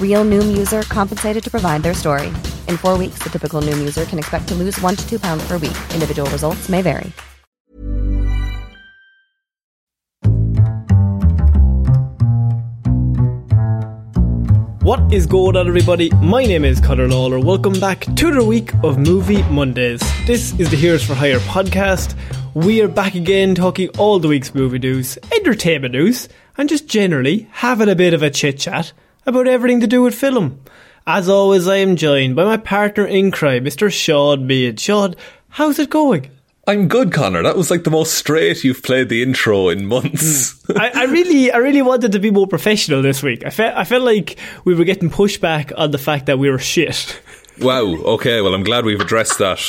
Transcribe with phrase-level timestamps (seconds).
[0.00, 2.28] Real Noom user compensated to provide their story.
[2.68, 5.44] In four weeks, the typical Noom user can expect to lose one to two pounds
[5.48, 5.76] per week.
[5.92, 7.12] Individual results may vary.
[14.84, 16.10] What is going on, everybody?
[16.10, 17.40] My name is Conor Lawler.
[17.40, 20.02] Welcome back to the week of Movie Mondays.
[20.26, 22.14] This is the Heroes for Hire podcast.
[22.52, 26.28] We are back again talking all the week's movie news, entertainment news,
[26.58, 28.92] and just generally having a bit of a chit chat
[29.26, 30.60] about everything to do with film.
[31.06, 33.92] As always, I am joined by my partner in crime, Mr.
[33.92, 34.78] Shaun Meighan.
[34.78, 35.14] Shaun,
[35.50, 36.30] how's it going?
[36.66, 37.42] I'm good, Conor.
[37.42, 40.54] That was like the most straight you've played the intro in months.
[40.64, 40.80] Mm.
[40.80, 43.44] I, I, really, I really wanted to be more professional this week.
[43.44, 46.58] I felt, I felt like we were getting pushback on the fact that we were
[46.58, 47.20] shit.
[47.60, 47.84] Wow.
[47.84, 48.40] Okay.
[48.40, 49.60] Well, I'm glad we've addressed that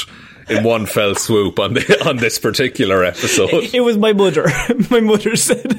[0.50, 3.54] in one fell swoop on the on this particular episode.
[3.54, 4.48] It, it was my mother.
[4.90, 5.76] my mother said.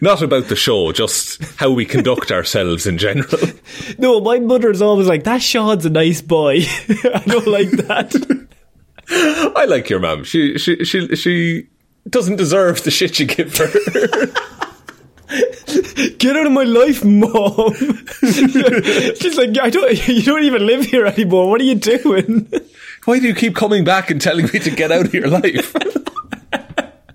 [0.00, 3.38] Not about the show, just how we conduct ourselves in general.
[3.98, 6.58] No, my mother's always like, that Shaun's a nice boy.
[6.88, 8.48] I don't like that.
[9.10, 10.24] I like your mum.
[10.24, 11.68] She she she she
[12.08, 13.66] doesn't deserve the shit you give her.
[16.18, 17.74] Get out of my life, mom.
[18.20, 20.08] She's like, I don't.
[20.08, 21.48] You don't even live here anymore.
[21.50, 22.50] What are you doing?
[23.04, 25.74] Why do you keep coming back and telling me to get out of your life?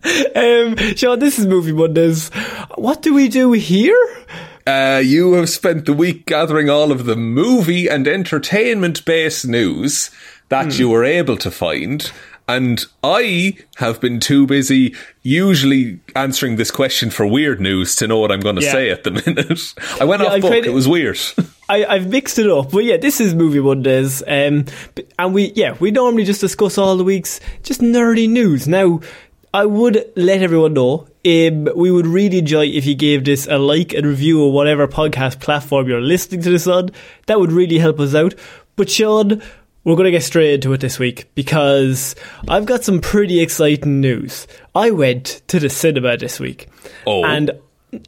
[0.04, 2.30] Um, Shaun, this is Movie Mondays.
[2.76, 3.98] What do we do here?
[4.68, 10.10] Uh, you have spent the week gathering all of the movie and entertainment based news
[10.50, 10.80] that mm.
[10.80, 12.12] you were able to find.
[12.48, 18.20] And I have been too busy usually answering this question for weird news to know
[18.20, 18.72] what I'm going to yeah.
[18.72, 19.74] say at the minute.
[20.02, 20.66] I went yeah, off book.
[20.66, 21.18] It was weird.
[21.70, 24.66] I, have mixed it up, but yeah, this is Movie Mondays, um,
[25.18, 28.68] and we yeah we normally just discuss all the weeks just nerdy news.
[28.68, 29.00] Now,
[29.54, 33.60] I would let everyone know um, we would really enjoy if you gave this a
[33.60, 36.90] like and review on whatever podcast platform you're listening to this on.
[37.28, 38.34] That would really help us out.
[38.76, 39.44] But Shaun,
[39.84, 42.16] we're going to get straight into it this week because
[42.48, 44.48] I've got some pretty exciting news.
[44.74, 46.68] I went to the cinema this week.
[47.06, 47.24] Oh.
[47.24, 47.52] And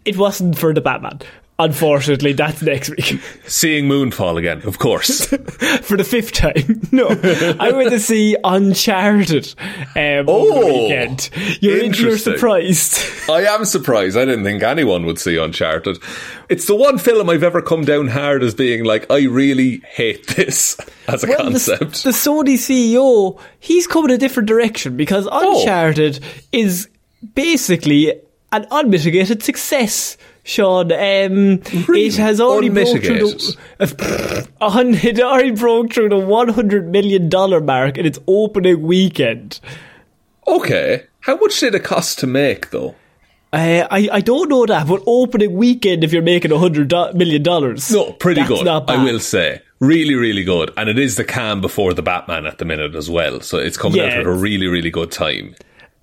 [0.03, 1.22] it wasn't for the Batman.
[1.58, 3.22] Unfortunately, that's next week.
[3.48, 5.26] Seeing Moonfall again, of course.
[5.84, 6.82] For the fifth time.
[6.92, 7.08] No.
[7.08, 9.56] I went to see Uncharted
[9.96, 11.30] um, oh, over the weekend.
[11.62, 13.00] You're, you're surprised.
[13.30, 14.18] I am surprised.
[14.18, 15.98] I didn't think anyone would see Uncharted.
[16.50, 20.28] It's the one film I've ever come down hard as being like, I really hate
[20.28, 20.78] this
[21.08, 22.04] as a well, concept.
[22.04, 25.60] The, the Sony CEO, he's coming a different direction because oh.
[25.60, 26.28] Uncharted oh.
[26.52, 26.90] is
[27.34, 28.14] basically
[28.52, 30.91] an unmitigated success Shaun.
[30.91, 32.06] Um, really?
[32.06, 34.47] It has already broke through the,
[35.03, 39.59] it already broke through the one hundred million dollar mark in its opening weekend.
[40.47, 42.94] Okay, how much did it cost to make though?
[43.51, 47.41] Uh, I I don't know that, but opening weekend, if you're making a hundred million
[47.41, 48.68] dollars, no, pretty good.
[48.68, 52.59] I will say, really, really good, and it is the calm before the Batman at
[52.59, 53.41] the minute as well.
[53.41, 54.06] So it's coming yeah.
[54.06, 55.56] out at a really, really good time.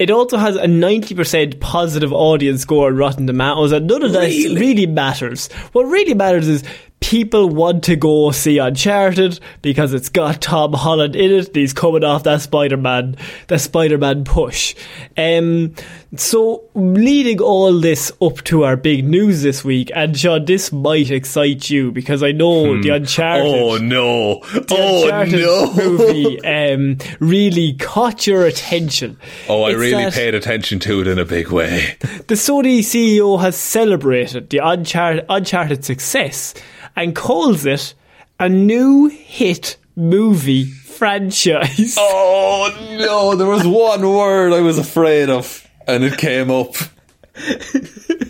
[0.03, 4.25] It also has a 90% positive audience score on Rotten Tomatoes, and none of that
[4.25, 4.59] really?
[4.59, 5.47] really matters.
[5.71, 6.65] What really matters is
[7.03, 11.49] people want to go see Uncharted because it's got Tom Holland in it.
[11.49, 13.17] And he's coming off that Spider-Man,
[13.49, 14.75] that Spider-Man push.
[15.19, 15.75] Um,
[16.17, 21.11] so leading all this up to our big news this week, and Shaun, this might
[21.11, 23.47] excite you because I know the Uncharted.
[23.47, 24.41] Oh no!
[24.53, 25.73] the Oh Uncharted no!
[25.77, 29.19] movie um, really caught your attention.
[29.49, 31.97] Oh, I It's really paid attention to it in a big way.
[32.01, 36.55] the Sony CEO has celebrated the Uncharted, Uncharted success
[36.97, 37.95] and calls it
[38.39, 41.97] a new hit movie franchise.
[41.99, 43.35] Oh no!
[43.37, 46.75] There was one word I was afraid of, and it came up.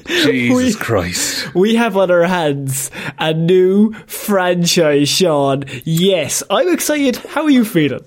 [0.07, 1.55] Jesus We- Christ!
[1.55, 5.65] We have on our hands a new franchise, Shaun.
[5.85, 7.17] Yes, I'm excited.
[7.17, 8.07] How are you feeling?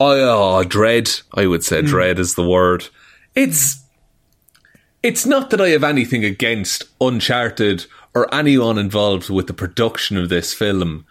[0.00, 1.10] I oh, dread.
[1.34, 1.86] I would say hmm.
[1.86, 2.88] dread is the word.
[3.34, 3.82] It's
[5.02, 10.28] it's not that I have anything against Uncharted or anyone involved with the production of
[10.28, 11.06] this film.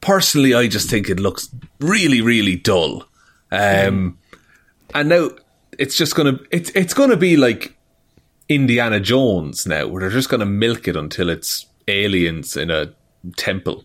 [0.00, 1.48] Personally, I just think it looks
[1.80, 3.04] really, really dull.
[3.50, 4.18] Um,
[4.94, 5.30] and now
[5.78, 7.76] it's just gonna it's it's gonna be like
[8.48, 12.94] Indiana Jones now, where they're just gonna milk it until it's aliens in a
[13.36, 13.84] temple.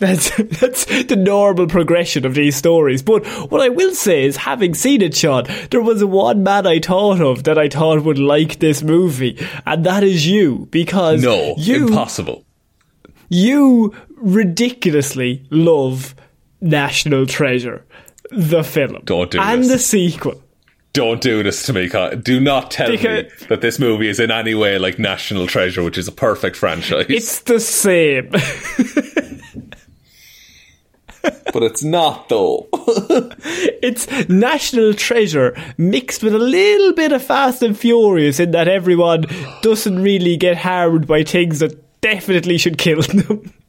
[0.00, 0.30] That's
[0.60, 3.02] that's the normal progression of these stories.
[3.02, 6.80] But what I will say is, having seen it, Shaun, there was one man I
[6.80, 11.54] thought of that I thought would like this movie, and that is you, because No,
[11.58, 12.44] you impossible.
[13.28, 16.14] you ridiculously love
[16.60, 17.84] National Treasure,
[18.30, 19.70] the film, Don't do and this.
[19.72, 20.42] the sequel.
[20.92, 21.88] Don't do this to me.
[22.22, 25.84] Do not tell Because- me that this movie is in any way like National Treasure,
[25.84, 27.06] which is a perfect franchise.
[27.08, 28.30] It's the same.
[31.22, 32.68] but it's not, though.
[32.72, 39.24] it's National Treasure mixed with a little bit of Fast and Furious in that everyone
[39.62, 43.52] doesn't really get harmed by things that definitely should kill them.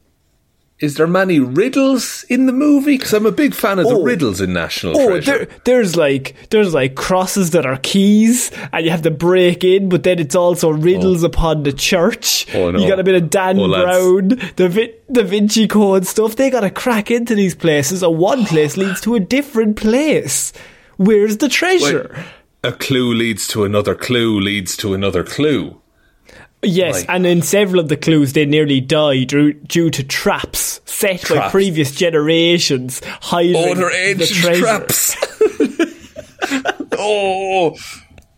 [0.82, 2.98] is there many riddles in the movie?
[2.98, 4.02] Because I'm a big fan of the Oh.
[4.02, 5.30] riddles in National Oh, Treasure.
[5.38, 9.88] there, there's like there's like crosses that are keys, and you have to break in.
[9.88, 11.28] But then it's also riddles oh.
[11.28, 12.46] upon the church.
[12.54, 12.78] Oh, no.
[12.80, 13.68] You got a bit of Dan Oh.
[13.68, 16.36] Brown, the Vi- Da Vinci Code stuff.
[16.36, 20.52] They got to crack into these places, and one place leads to a different place.
[20.96, 22.14] Where's the treasure?
[22.64, 25.80] a clue leads to another clue leads to another clue.
[26.64, 30.80] Yes, Like- and in several of the clues, they nearly die due, due to traps
[30.84, 34.60] set by previous generations hiding the treasure.
[34.60, 35.16] traps.
[36.98, 37.76] oh,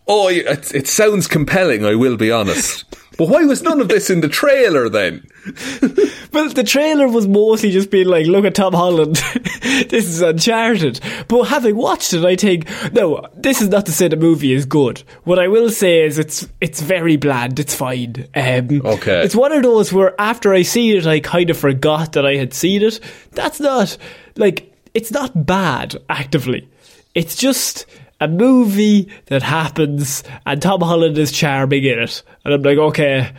[0.08, 1.84] oh, it, it sounds compelling.
[1.84, 2.84] I will be honest.
[3.16, 5.26] But why was none of this in the trailer then?
[6.32, 9.14] Well, the trailer was mostly just being like, "Look at Tom Holland,
[9.62, 14.08] this is Uncharted." But having watched it, I think no, this is not to say
[14.08, 15.04] the movie is good.
[15.22, 17.60] What I will say is it's it's very bland.
[17.60, 18.26] It's fine.
[18.34, 19.22] Um, Okay.
[19.22, 22.34] it's one of those where after I see it, I kind of forgot that I
[22.34, 22.98] had seen it.
[23.30, 23.96] That's not
[24.34, 26.68] like it's not bad actively.
[27.14, 27.86] It's just
[28.24, 33.32] a movie that happens, and Tom Holland is charming in it, and I'm like, okay.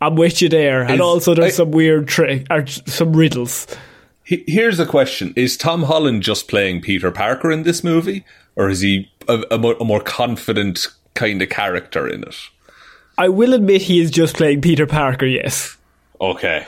[0.00, 3.68] I'm with you there, and Is- also there's I- some weird trick or some riddles.
[4.24, 8.24] He- Here's a question: Is Tom Holland just playing Peter Parker in this movie,
[8.56, 12.34] or is he a, a, more, a more confident kind of character in it?
[13.16, 15.26] I will admit he is just playing Peter Parker.
[15.26, 15.76] Yes,
[16.20, 16.66] Okay,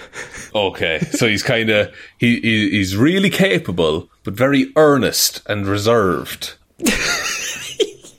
[0.55, 1.01] okay.
[1.01, 6.55] so he's kind of he, he he's really capable, but very earnest and reserved.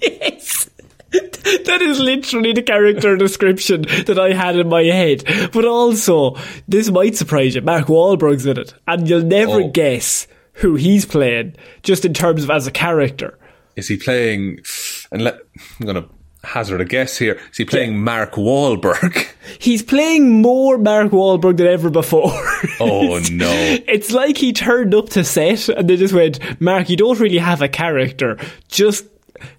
[0.06, 0.69] yes.
[1.12, 5.24] That is literally the character description that I had in my head.
[5.54, 6.36] But also,
[6.68, 7.62] this might surprise you.
[7.62, 9.68] Mark Wahlberg's in it, and you'll never Oh.
[9.69, 13.38] guess who he's playing, just in terms of as a character.
[13.78, 14.60] Is he playing?
[15.12, 15.40] And let
[15.80, 16.06] I'm gonna
[16.44, 17.40] hazard a guess here.
[17.52, 19.26] Is he playing Mark Wahlberg?
[19.59, 22.31] He's playing more Mark Wahlberg than ever before.
[22.80, 23.78] Oh no!
[23.88, 27.38] It's like he turned up to set and they just went, Mark, you don't really
[27.38, 28.38] have a character.
[28.68, 29.06] Just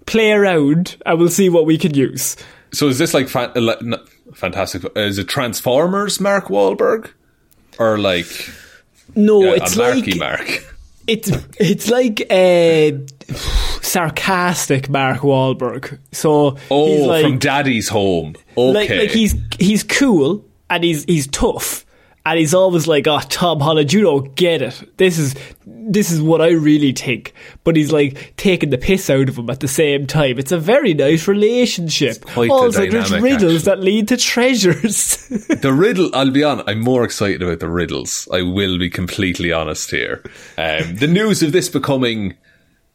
[0.07, 2.37] play around and we'll see what we can use.
[2.73, 3.49] So is this like uh,
[3.81, 4.85] not- fantastic?
[4.97, 7.11] Is it Transformers Mark Wahlberg,
[7.79, 8.27] or like
[9.15, 10.47] No, yeah, it's like Mark?
[11.07, 13.01] it's it's like a
[13.83, 15.99] sarcastic Mark Wahlberg.
[16.13, 18.35] So Oh, he's like, from Daddy's Home.
[18.57, 18.73] Okay.
[18.73, 21.86] like like he's he's cool and he's he's tough.
[22.27, 24.97] And he's always like, "Oh, Tom Holland, you don't get it.
[24.97, 29.29] This is this is what I really think." But he's like taking the piss out
[29.29, 30.37] of him at the same time.
[30.37, 32.25] It's a very nice relationship.
[32.25, 33.59] the also, there's riddles actually.
[33.59, 35.23] that lead to treasures.
[35.57, 38.29] The riddle, I'll be honest, I'm more excited about the riddles.
[38.33, 40.23] I will be completely honest here.
[40.59, 42.37] Um, the news of this becoming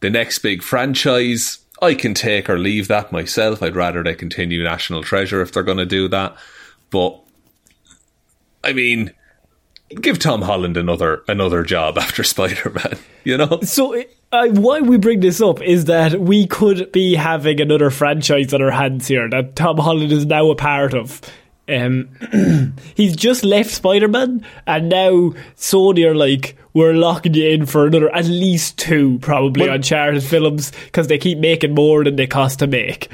[0.01, 3.63] the next big franchise, I can take or leave that myself.
[3.63, 6.35] I'd rather they continue National Treasure if they're going to do that.
[6.89, 7.19] But
[8.63, 9.13] I mean,
[9.99, 12.97] give Tom Holland another another job after Spider Man.
[13.23, 13.59] You know.
[13.61, 18.53] So uh, why we bring this up is that we could be having another franchise
[18.53, 21.21] on our hands here that Tom Holland is now a part of.
[21.67, 22.09] Um,
[22.95, 27.87] he's just left Spider Man, and now Sony are like, we're locking you in for
[27.87, 32.27] another at least two, probably Well- Uncharted films because they keep making more than they
[32.27, 33.09] cost to make.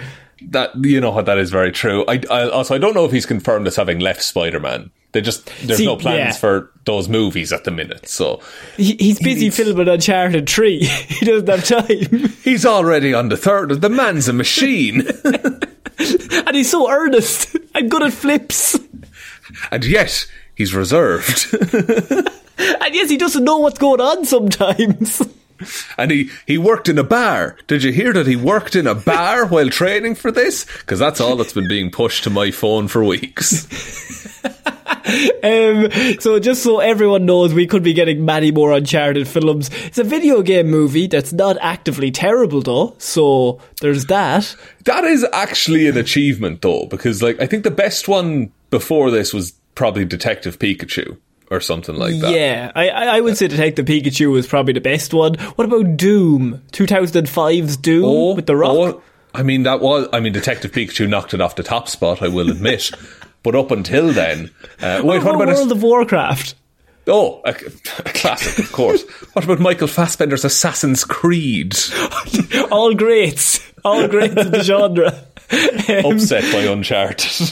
[0.49, 2.05] That you know what that is very true.
[2.07, 4.91] I, I also I don't know if he's confirmed as having left Spider Man.
[5.17, 6.31] They just there's See, no plans yeah.
[6.33, 8.07] for those movies at the minute.
[8.07, 8.39] So
[8.75, 10.79] He, he's busy He's- filming Uncharted 3.
[10.85, 12.29] he doesn't have time.
[12.43, 13.81] he's already on the third.
[13.81, 18.77] The man's a machine, and he's so earnest and good at flips.
[19.71, 21.47] and yet he's reserved.
[21.53, 25.21] And yes, he doesn't know what's going on sometimes.
[25.97, 27.57] and he he worked in a bar.
[27.65, 30.65] Did you hear that he worked in a bar while training for this?
[30.79, 33.65] Because that's all that's been being pushed to my phone for weeks.
[35.43, 39.69] Um, so just so everyone knows, we could be getting many more Uncharted films.
[39.85, 44.55] It's a video game movie that's not actively terrible though, so there's that.
[44.85, 49.33] That is actually an achievement, though, because like I think the best one before this
[49.33, 51.17] was probably Detective Pikachu
[51.49, 52.33] or something like that.
[52.33, 55.35] Yeah, I, I would say Detective Pikachu was probably the best one.
[55.55, 56.61] What about Doom?
[56.73, 58.71] 2005's Doom Oh, with The Rock?
[58.75, 59.01] oh,
[59.33, 60.07] I mean, that was.
[60.11, 62.21] I mean, Detective Pikachu knocked it off the top spot.
[62.21, 62.91] I will admit.
[63.47, 64.51] but up until then,
[64.81, 65.47] uh, wait, what Oh, about?
[65.55, 66.55] World A, of Warcraft?
[67.07, 69.03] oh, a, a classic, of course.
[69.33, 71.73] what about Michael Fassbender's Assassin's Creed?
[72.71, 73.61] All greats.
[73.85, 75.23] All greats of the genre.
[75.49, 77.49] Upset by Uncharted.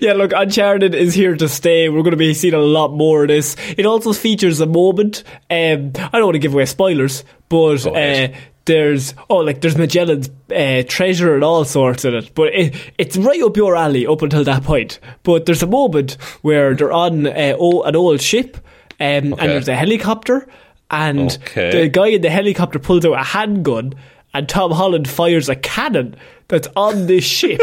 [0.00, 1.90] Yeah, look, Uncharted is here to stay.
[1.90, 3.56] We're going to be seeing a lot more of this.
[3.76, 5.22] It also features a moment.
[5.50, 8.28] Um, I don't want to give away spoilers, but uh,
[8.68, 12.30] there's oh, like there's Magellan's uh, treasure and all sorts in it.
[12.34, 15.00] But it, it's right up your alley up until that point.
[15.24, 18.56] But there's a moment where they're on uh, oh, an old ship,
[19.00, 20.46] um, and there's a helicopter,
[20.90, 21.70] and Okay.
[21.82, 23.94] the guy in the helicopter pulls out a handgun,
[24.32, 26.14] and Tom Holland fires a cannon
[26.46, 27.60] that's on this ship.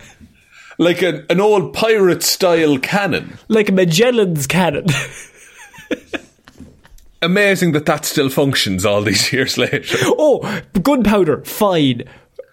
[0.78, 3.36] like an, an old pirate style cannon.
[3.48, 4.86] like Magellan's cannon.
[7.22, 9.96] Amazing that that still functions all these years later.
[10.02, 12.04] oh, gunpowder, fine.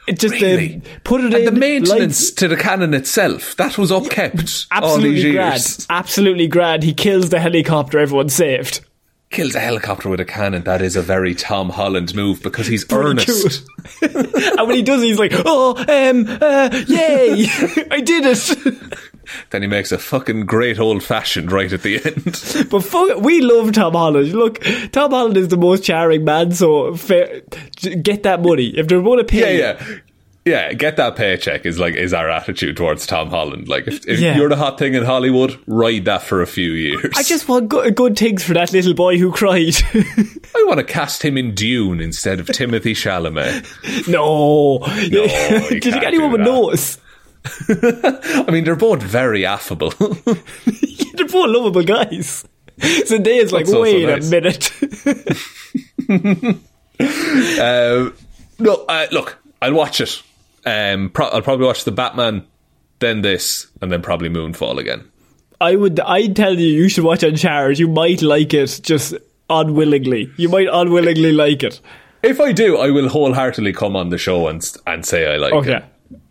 [0.08, 0.76] It just Really?
[0.78, 1.46] uh, put it And in.
[1.46, 1.90] the maintenance
[2.22, 5.34] lights- to the cannon itself, that was upkept all these absolutely years.
[5.34, 5.86] grand.
[5.90, 6.84] Absolutely grand.
[6.84, 8.00] He kills the helicopter.
[8.00, 8.82] Everyone's saved.
[9.30, 10.64] Kills a helicopter with a cannon.
[10.64, 13.68] That is a very Tom Holland move because he's earnest.
[14.02, 17.46] and when he does, it, he's like, "Oh, um, uh, yay!
[17.92, 18.94] I did it!"
[19.50, 22.70] Then he makes a fucking great old fashioned right at the end.
[22.70, 24.32] but fuck, it, we love Tom Holland.
[24.32, 26.54] Look, Tom Holland is the most charming man.
[26.54, 27.42] So fair,
[28.02, 29.60] get that money if they're going to pay.
[29.60, 29.98] yeah, yeah.
[30.48, 33.68] Yeah, get that paycheck is like is our attitude towards Tom Holland.
[33.68, 34.38] Like if, if Yeah.
[34.38, 37.12] you're the hot thing in Hollywood, ride that for a few years.
[37.16, 39.76] I just want good, good things for that little boy who cried.
[39.94, 44.08] I want to cast him in Dune instead of Timothée Chalamet.
[44.08, 45.28] no, you
[45.82, 47.02] did you get anyone do with
[47.68, 48.46] that.
[48.48, 49.90] I mean, they're both very affable.
[49.92, 52.46] They're both lovable guys.
[52.80, 54.28] Zendaya's like, That's wait nice.
[54.28, 54.72] a minute.
[57.60, 58.10] Uh,
[58.60, 60.22] no, uh, look, I'll watch it.
[60.68, 62.46] Um, pro- I'll probably watch the Batman,
[63.00, 65.10] then this, and then probably Moonfall again.
[65.62, 67.80] I would, I'd tell you, you should watch Uncharted.
[67.80, 69.14] You might like it just
[69.50, 70.32] unwillingly.
[70.38, 71.80] You might unwillingly like it.
[72.22, 75.54] If I do, I will wholeheartedly come on the show and and say I like
[75.54, 75.58] it.
[75.58, 75.76] Okay.
[75.78, 75.86] it.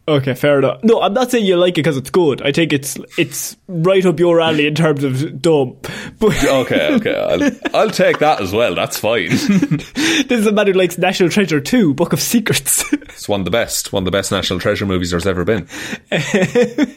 [0.09, 0.85] Okay, fair enough.
[0.85, 2.41] No, I'm not saying you like it because it's good.
[2.43, 5.77] I think it's it's right up your alley in terms of dumb.
[6.21, 7.51] But Okay, okay, I'll,
[7.83, 8.77] I'll take that as well.
[8.77, 9.29] That's fine.
[9.31, 12.85] this is a man who likes National Treasure 2, Book of Secrets.
[12.93, 15.67] it's one of the best, one of the best National Treasure movies there's ever been.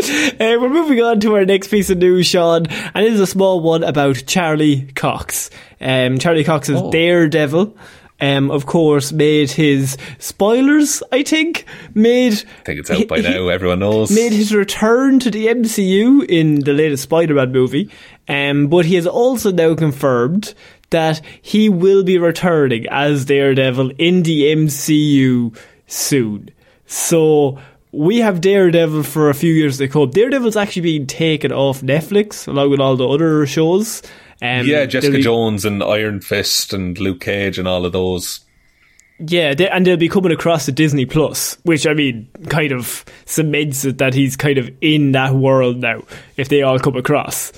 [0.00, 3.26] Uh, we're moving on to our next piece of news, Shaun, and it is a
[3.26, 5.50] small one about Charlie Cox.
[5.80, 6.92] Um, Charlie Cox is Oh.
[6.92, 7.76] Daredevil.
[8.20, 11.02] Um, of course, made his spoilers.
[11.12, 12.32] I think made.
[12.32, 13.48] I think it's out by now.
[13.48, 14.10] Everyone knows.
[14.10, 17.90] Made his return to the MCU in the latest Spider-Man movie,
[18.28, 20.54] um, but he has also now confirmed
[20.90, 25.56] that he will be returning as Daredevil in the MCU
[25.86, 26.50] soon.
[26.86, 27.58] So
[27.92, 30.10] we have Daredevil for a few years to come.
[30.10, 34.02] Daredevil's actually being taken off Netflix along with all the other shows.
[34.40, 38.40] Um, yeah, Jessica be- Jones and Iron Fist and Luke Cage and all of those.
[39.20, 43.04] Yeah, they, and they'll be coming across to Disney Plus, which I mean, kind of
[43.24, 46.02] cements it that he's kind of in that world now.
[46.36, 47.52] If they all come across,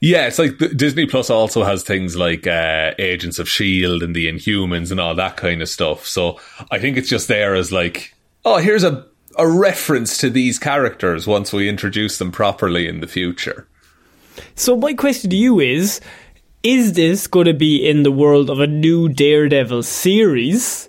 [0.00, 4.32] Yeah, it's like Disney Plus also has things like uh, Agents of Shield and the
[4.32, 6.06] Inhumans and all that kind of stuff.
[6.06, 6.40] So
[6.70, 8.14] I think it's just there as like,
[8.46, 9.06] oh, here's a
[9.38, 13.68] a reference to these characters once we introduce them properly in the future.
[14.54, 16.00] So my question to you is:
[16.62, 20.88] Is this going to be in the world of a new Daredevil series,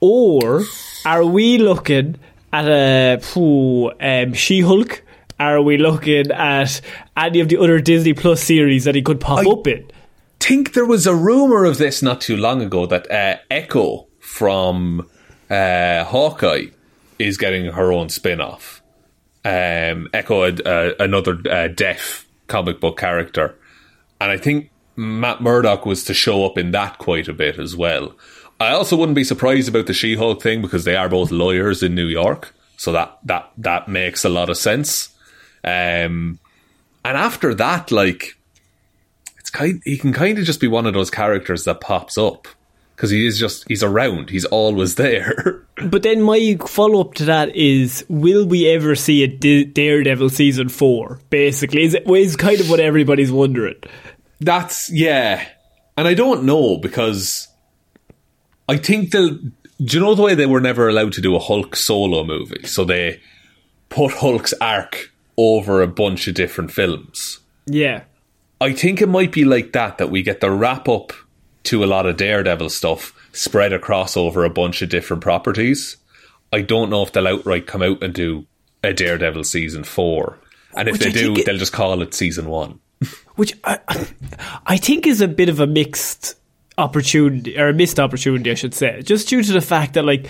[0.00, 0.62] or
[1.04, 2.16] are we looking
[2.52, 5.02] at a phew, um, She-Hulk?
[5.40, 6.80] Are we looking at
[7.16, 9.88] any of the other Disney Plus series that he could pop I- up in?
[10.48, 15.06] think there was a rumor of this not too long ago that uh, Echo from
[15.50, 16.66] uh, Hawkeye
[17.18, 18.82] is getting her own spin off.
[19.44, 23.54] Um, Echo, uh, another uh, deaf comic book character.
[24.20, 27.76] And I think Matt Murdock was to show up in that quite a bit as
[27.76, 28.14] well.
[28.60, 31.82] I also wouldn't be surprised about the She Hulk thing because they are both lawyers
[31.82, 32.52] in New York.
[32.76, 35.10] So that, that, that makes a lot of sense.
[35.62, 36.40] Um,
[37.04, 38.36] and after that, like,
[39.48, 42.46] it's kind he can kind of just be one of those characters that pops up
[42.94, 47.24] because he is just he's around he's always there But then my follow up to
[47.26, 51.20] that is: Will we ever see a D- Daredevil season four?
[51.30, 53.76] Basically, is is kind of what everybody's wondering.
[54.40, 55.44] that's yeah
[55.96, 57.48] and i don't know because
[58.68, 61.40] i think they'll do you know the way they were never allowed to do a
[61.40, 63.20] hulk solo movie so they
[63.88, 68.04] put hulk's arc over a bunch of different films Yeah,
[68.60, 71.12] I think it might be like that that we get the wrap up
[71.64, 75.96] to a lot of Daredevil stuff spread across over a bunch of different properties.
[76.52, 78.46] I don't know if they'll outright come out and do
[78.82, 80.38] a Daredevil season four,
[80.74, 82.80] and if Which they I do, it- they'll just call it season one.
[83.36, 83.78] which I,
[84.66, 86.34] I think is a bit of a mixed
[86.78, 90.26] opportunity or a missed opportunity, I should say, just due to the fact that like.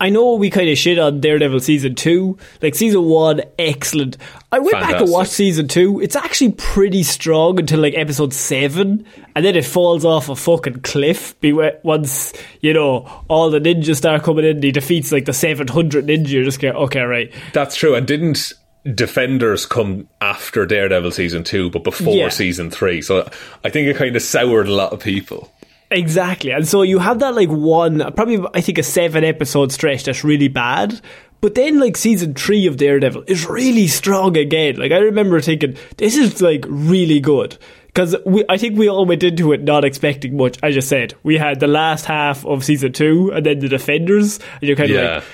[0.00, 2.38] I know we kind of shit on Daredevil season two.
[2.62, 4.16] Like season one, excellent.
[4.52, 5.12] I went back and Fantastic.
[5.14, 6.00] watched season two.
[6.00, 10.80] It's actually pretty strong until like episode seven, and then it falls off a fucking
[10.82, 11.34] cliff.
[11.82, 16.06] Once you know all the ninjas start coming in, he defeats like the seven hundred
[16.06, 16.28] ninja.
[16.28, 17.32] You just go, okay, right.
[17.52, 17.94] That's true.
[17.94, 18.52] And didn't
[18.94, 22.28] Defenders come after Daredevil season two, but before Yeah.
[22.30, 23.02] season three?
[23.02, 23.28] So
[23.64, 25.52] I think it kind of soured a lot of people.
[25.90, 26.50] Exactly.
[26.52, 30.22] And so you have that like one, probably I think a seven episode stretch that's
[30.24, 31.00] really bad.
[31.40, 34.76] But then like season three of Daredevil is really strong again.
[34.76, 37.56] Like I remember thinking, this is like really good.
[37.86, 40.58] Because we, I think we all went into it not expecting much.
[40.62, 44.38] I just said we had the last half of season two and then the Defenders,
[44.60, 45.14] and you're kind of Yeah.
[45.14, 45.24] like,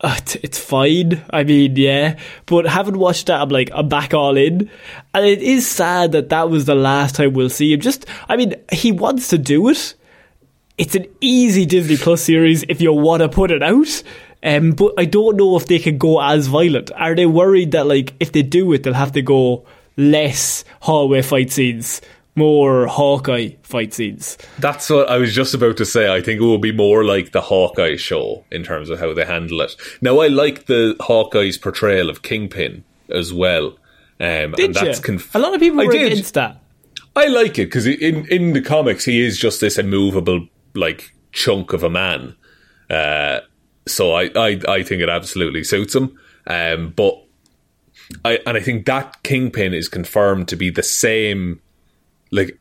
[0.00, 1.22] uh, it's, it's fine.
[1.30, 2.18] I mean, yeah.
[2.46, 4.70] But having watched that, I'm like, I'm back all in.
[5.12, 7.80] And it is sad that that was the last time we'll see him.
[7.80, 9.94] Just, I mean, he wants to do it.
[10.76, 14.02] It's an easy Disney Plus series if you want to put it out.
[14.42, 16.90] Um, but I don't know if they can go as violent.
[16.96, 19.64] Are they worried that, like, if they do it, they'll have to go
[19.96, 22.02] less hallway fight scenes,
[22.34, 24.36] more Hawkeye fight scenes?
[24.58, 26.12] That's what I was just about to say.
[26.12, 29.24] I think it will be more like the Hawkeye show in terms of how they
[29.24, 29.76] handle it.
[30.02, 33.78] Now, I like the Hawkeye's portrayal of Kingpin as well.
[34.20, 35.04] Um, Did and that's you?
[35.04, 36.12] conf- a lot of people I were did.
[36.12, 36.60] against that.
[37.16, 41.72] I like it because in in the comics he is just this immovable like chunk
[41.72, 42.36] of a man.
[42.90, 43.40] Uh,
[43.86, 46.18] so I, I I think it absolutely suits him.
[46.46, 47.22] Um, but
[48.24, 51.60] I and I think that Kingpin is confirmed to be the same.
[52.30, 52.58] Like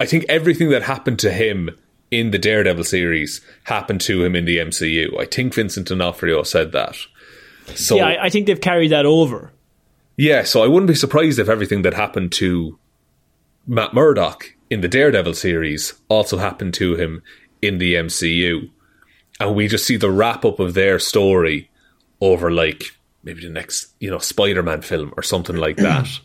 [0.00, 1.70] I think everything that happened to him
[2.10, 5.18] in the Daredevil series happened to him in the MCU.
[5.20, 6.96] I think Vincent D'Onofrio said that.
[7.74, 9.52] So Yeah, I, I think they've carried that over.
[10.16, 12.78] yeah, so I wouldn't be surprised if everything that happened to
[13.66, 17.22] Matt Murdock in the Daredevil series also happened to him
[17.66, 18.70] in the MCU.
[19.40, 21.70] And we just see the wrap up of their story
[22.20, 22.84] over like
[23.22, 26.08] maybe the next, you know, Spider Man film or something like that.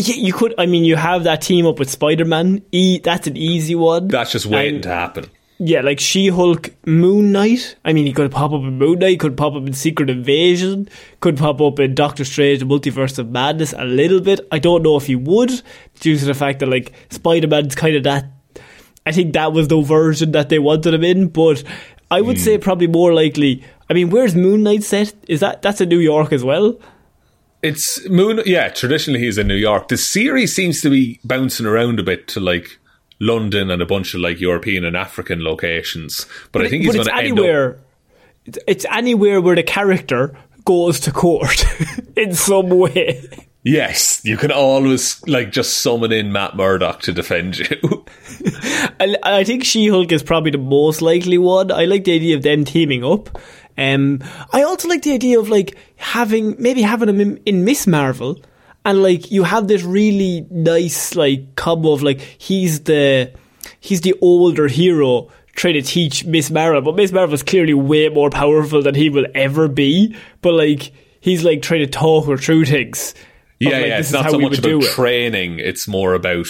[0.00, 0.54] Yeah, you could.
[0.58, 2.62] I mean, you have that team up with Spider Man.
[2.70, 4.06] E, that's an easy one.
[4.06, 5.24] That's just waiting And- to happen.
[5.60, 7.74] Yeah, like She Hulk, Moon Knight.
[7.84, 10.88] I mean, he could pop up in Moon Knight, could pop up in Secret Invasion,
[11.18, 14.38] could pop up in Doctor Strange, the Multiverse of Madness a little bit.
[14.52, 15.50] I don't know if he would,
[15.98, 18.26] due to the fact that, like, Spider Man's kind of that.
[19.08, 21.64] I think that was the version that they wanted him in, but
[22.10, 22.62] I would say hmm.
[22.62, 23.64] probably more likely.
[23.88, 25.14] I mean, where's Moon Knight set?
[25.28, 26.78] Is that that's in New York as well?
[27.62, 28.42] It's Moon.
[28.44, 29.88] Yeah, traditionally he's in New York.
[29.88, 32.78] The series seems to be bouncing around a bit to like
[33.18, 36.26] London and a bunch of like European and African locations.
[36.52, 37.38] But, I think he's going to end up.
[37.38, 37.78] anywhere.
[38.66, 41.64] It's anywhere where the character goes to court
[42.16, 43.47] in some way.
[43.64, 47.66] Yes, you can always like just summon in Matt Murdock to defend you.
[49.00, 51.72] I, I think She Hulk is probably the most likely one.
[51.72, 53.36] I like the idea of them teaming up.
[53.76, 57.86] Um, I also like the idea of like having maybe having him in, in Miss
[57.86, 58.40] Marvel,
[58.84, 63.32] and like you have this really nice like combo of like he's the
[63.80, 68.08] he's the older hero trying to teach Miss Marvel, but Miss Marvel is clearly way
[68.08, 70.16] more powerful than he will ever be.
[70.42, 73.14] But like he's like trying to talk her through things.
[73.60, 73.98] Yeah, like, yeah.
[73.98, 74.90] It's not so much about it.
[74.90, 75.58] training.
[75.58, 76.46] It's more about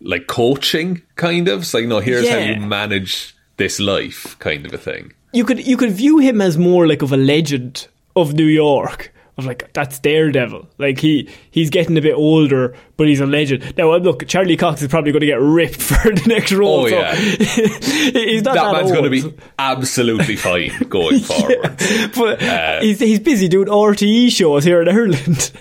[0.00, 1.60] like coaching, kind of.
[1.62, 5.12] It's like, no, here's how you manage this life, kind of a thing.
[5.32, 9.12] you could you could view him as more like of a legend of New York.
[9.36, 10.68] Of like that's Daredevil.
[10.78, 13.76] Like he he's getting a bit older, but he's a legend.
[13.76, 16.86] Now look, Charlie Cox is probably going to get ripped for the next role.
[16.86, 17.14] Oh, so yeah.
[17.14, 21.76] he's not That that, man's going to be absolutely fine going forward.
[22.16, 25.52] but Uh, he's he's busy doing RTE shows here in Ireland.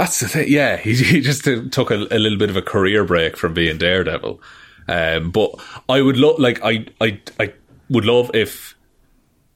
[0.00, 0.46] That's the thing.
[0.48, 3.76] Yeah, he, he just took a, a little bit of a career break from being
[3.76, 4.40] Daredevil.
[4.88, 5.50] Um, but
[5.90, 7.52] I would love, like, I, I, I
[7.90, 8.74] would love if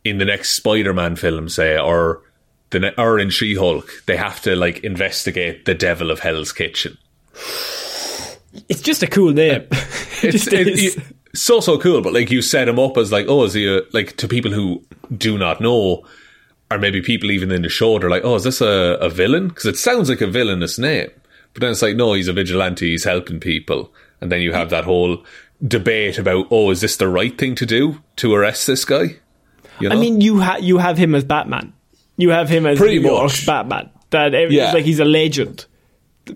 [0.04, 2.20] in the next Spider-Man film, say, or
[2.68, 6.98] the ne- or in She-Hulk, they have to like investigate the Devil of Hell's Kitchen.
[8.68, 9.66] It's just a cool name.
[10.22, 11.02] It It's it, it-
[11.34, 13.80] so so cool, but like you set him up as like, oh, is he a,
[13.94, 14.84] like to people who
[15.16, 16.06] do not know,
[16.70, 19.48] or maybe people even in the show, they're like, oh, is this a, a villain?
[19.48, 21.10] Because it sounds like a villainous name,
[21.52, 24.70] but then it's like, no, he's a vigilante, he's helping people, and then you have
[24.70, 25.24] that whole
[25.66, 29.16] debate about, oh, is this the right thing to do to arrest this guy?
[29.80, 29.96] You know?
[29.96, 31.72] I mean, you ha- you have him as Batman.
[32.16, 33.44] You have him as Pretty much.
[33.46, 33.90] Batman.
[34.10, 34.72] That every- Yeah.
[34.72, 35.66] like he's a legend.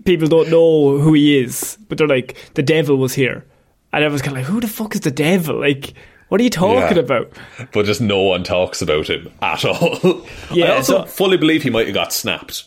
[0.05, 3.45] People don't know who he is, but they're like, the devil was here,
[3.91, 5.59] and everyone's kind of like, who the fuck is the devil?
[5.59, 5.93] Like,
[6.29, 7.03] what are you talking Yeah.
[7.03, 7.31] about?
[7.73, 10.25] but just no one talks about him at all.
[10.51, 12.63] Yeah, I also so- fully believe he might have got snapped,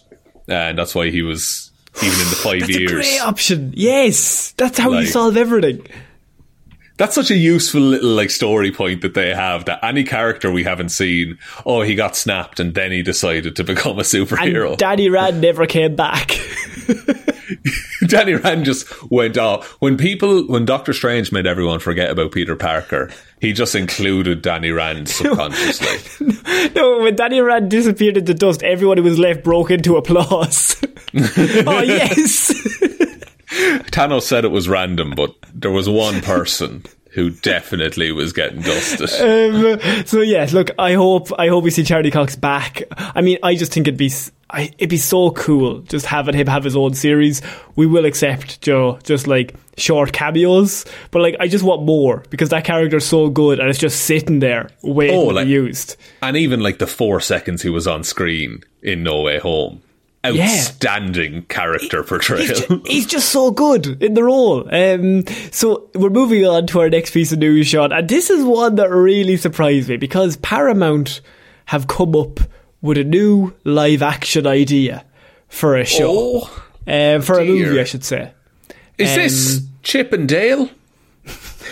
[0.46, 1.70] and that's why he was
[2.02, 2.90] even in the five That's years.
[2.90, 3.72] a great option.
[3.76, 5.86] Yes, that's how you solve everything.
[6.98, 10.62] That's such a useful little like story point that they have that any character we
[10.62, 14.76] haven't seen, oh, he got snapped and then he decided to become a And superhero.
[14.76, 16.38] Danny Rand never came back.
[18.06, 19.66] Danny Rand just went off.
[19.80, 24.70] When people, when Doctor Strange made everyone forget about Peter Parker, he just included Danny
[24.70, 26.26] Rand subconsciously.
[26.74, 30.76] no, when Danny Rand disappeared into dust, everyone who was left broke into applause.
[31.14, 32.52] oh yes.
[33.90, 39.10] Thanos said it was random, but there was one person who definitely was getting dusted.
[39.22, 42.82] Um, so yeah, look, I hope I hope we see Charlie Cox back.
[42.96, 44.10] I mean, I just think it'd be
[44.50, 47.40] I, it'd be so cool just having him have his own series.
[47.76, 52.50] We will accept Joe just like short cameos, but like I just want more because
[52.50, 55.96] that character's so good and it's just sitting there waiting Oh, to be used.
[56.20, 59.82] and even like the four seconds he was on screen in No Way Home.
[60.24, 62.42] Outstanding character portrayal.
[62.46, 64.68] He's just, he's just so good in the role.
[64.74, 68.44] Um, so we're moving on to our next piece of news, Shaun, and this is
[68.44, 71.20] one that really surprised me because Paramount
[71.66, 72.40] have come up
[72.80, 75.04] with a new live action idea
[75.48, 78.32] for a show, Oh, uh, for a movie, I should say.
[78.98, 80.68] Is this Um, Chip and Dale?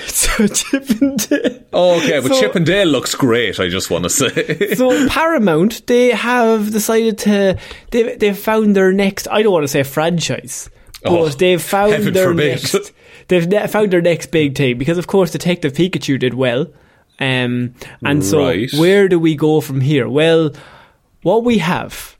[0.08, 1.62] So Chip and Dale.
[1.72, 3.58] Oh, okay, but So- Chip and Dale looks great.
[3.60, 4.74] I just want to say.
[4.76, 7.58] So Paramount, they have decided to
[7.90, 9.28] they they've found their next.
[9.30, 10.70] I don't want to say franchise,
[11.02, 12.62] but Oh, they've found their forbid.
[12.62, 12.92] next.
[13.28, 16.66] They've ne- found their next big thing because, of course, Detective Pikachu did well,
[17.20, 18.68] um, and so Right.
[18.74, 20.08] where do we go from here?
[20.08, 20.50] Well,
[21.22, 22.16] what we have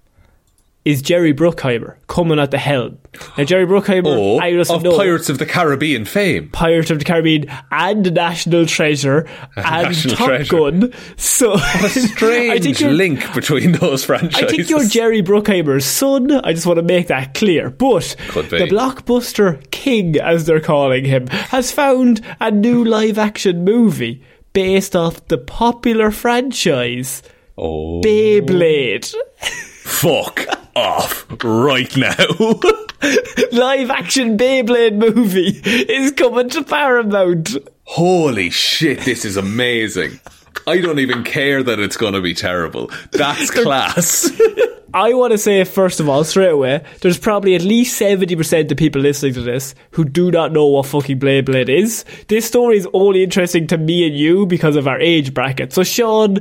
[0.84, 2.98] is Jerry Bruckheimer coming at the helm.
[3.36, 4.96] Now, Jerry Bruckheimer, oh, I just of know.
[4.96, 6.48] Pirates of the Caribbean fame.
[6.50, 10.56] Pirates of the Caribbean and National Treasure and National Top Treasure.
[10.56, 10.92] Gun.
[11.16, 14.42] So A strange link between those franchises.
[14.42, 16.30] I think you're Jerry Bruckheimer's son.
[16.32, 17.68] I just want to make that clear.
[17.70, 24.22] But the blockbuster king, as they're calling him, has found a new live action movie
[24.54, 27.22] based off the popular franchise
[27.58, 29.12] Oh, Beyblade.
[29.40, 32.16] fuck off right now.
[33.52, 37.56] live action Beyblade movie is coming to Paramount.
[37.84, 40.20] Holy shit, this is amazing.
[40.66, 42.90] I don't even care that it's going to be terrible.
[43.12, 44.30] That's class.
[44.94, 48.76] I want to say, first of all, straight away, there's probably at least 70% of
[48.76, 52.04] people listening to this who do not know what fucking Beyblade is.
[52.26, 55.72] This story is only interesting to me and you because of our age bracket.
[55.72, 56.38] So, Shaun,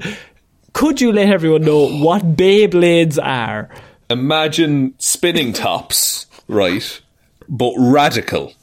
[0.73, 3.69] could you let everyone know what Beyblades are?
[4.09, 7.01] Imagine spinning tops, right?
[7.47, 8.53] But radical.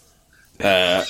[0.60, 1.04] Uh,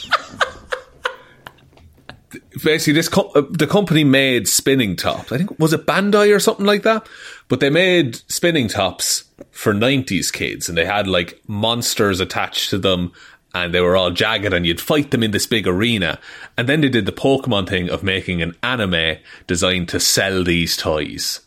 [2.62, 5.33] basically, this co- uh, the company made spinning tops.
[5.33, 7.09] I think was it Bandai or something like that.
[7.49, 12.79] But they made spinning tops for '90s kids, and they had like monsters attached to
[12.79, 13.12] them,
[13.55, 16.18] and they were all jagged, and you'd fight them in this big arena.
[16.59, 20.77] And then they did the Pokemon thing of making an anime designed to sell these
[20.77, 21.40] toys,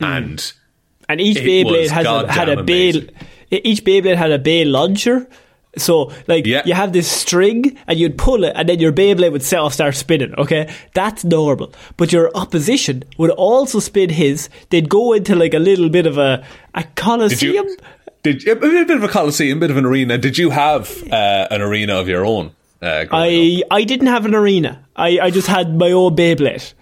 [0.00, 0.52] and.
[1.08, 3.08] And each It Beyblade has a, had a Bey.
[3.50, 5.26] Each Beyblade had a Bey launcher,
[5.76, 6.62] So, like, Yeah.
[6.64, 9.74] you have this string and you'd pull it and then your Beyblade would set off,
[9.74, 10.72] start spinning, okay?
[10.94, 11.72] That's normal.
[11.96, 14.48] But your opposition would also spin his.
[14.70, 17.66] They'd go into like a little bit of a, a Did coliseum.
[17.66, 17.76] you?
[18.22, 20.16] Did a bit of a coliseum, bit of an arena?
[20.16, 22.52] Did you have uh, an arena of your own?
[22.80, 23.12] Uh, growing up?
[23.12, 24.84] I, I didn't have an arena.
[24.96, 26.72] I, I just had my own Beyblade.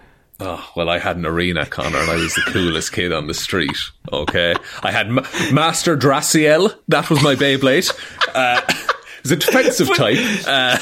[0.44, 3.34] Oh, well, I had an arena, Conor, and I was the coolest kid on the
[3.34, 3.76] street.
[4.12, 4.54] Okay.
[4.82, 6.74] I had Ma- Master Draciel.
[6.88, 7.92] That was my Beyblade.
[8.34, 8.60] Uh,
[9.24, 10.18] it a defensive type.
[10.46, 10.76] Uh,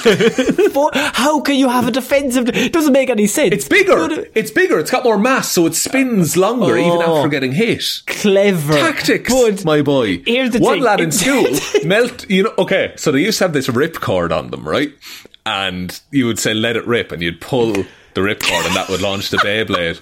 [0.73, 2.49] But how can you have a defensive?
[2.49, 3.53] It doesn't make any sense.
[3.53, 4.25] it's bigger.
[4.35, 4.79] It's bigger.
[4.79, 7.19] It's got more mass, so it spins longer, even Oh.
[7.19, 7.85] after getting hit.
[8.07, 10.23] Clever Tactics, But my boy.
[10.25, 11.21] here's the One thing, lad in it's-
[11.71, 12.29] school melt.
[12.31, 12.95] You know, okay.
[12.97, 14.93] So they used to have this rip cord on them, right?
[15.45, 18.89] And you would say, "Let it rip," and you'd pull the rip cord, and that
[18.89, 19.99] would launch the Beyblade.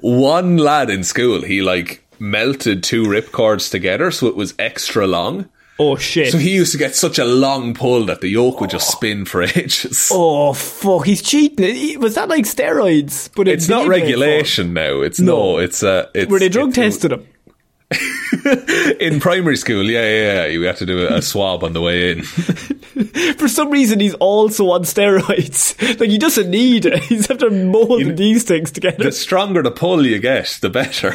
[0.00, 5.06] One lad in school, he like melted two rip cords together, so it was extra
[5.06, 5.48] long.
[5.78, 6.30] oh shit!
[6.32, 9.24] So he used to get such a long pull that the yoke would just spin
[9.24, 10.08] for ages.
[10.12, 11.06] oh fuck!
[11.06, 11.74] He's cheating.
[11.74, 13.30] He- Was that like steroids?
[13.34, 15.00] But It's not regulation now.
[15.00, 15.36] It's no.
[15.54, 15.58] No.
[15.58, 16.30] It's uh, it's?
[16.30, 17.26] Were they drug tested him?
[19.00, 19.84] in primary school?
[19.84, 20.46] Yeah, yeah, yeah.
[20.46, 22.22] You had to do a, a swab on the way in.
[23.36, 25.80] For some reason, he's also on steroids.
[26.00, 27.02] like he doesn't need it.
[27.04, 29.04] He's after molding these things together.
[29.04, 31.10] The stronger the pull you get, the better.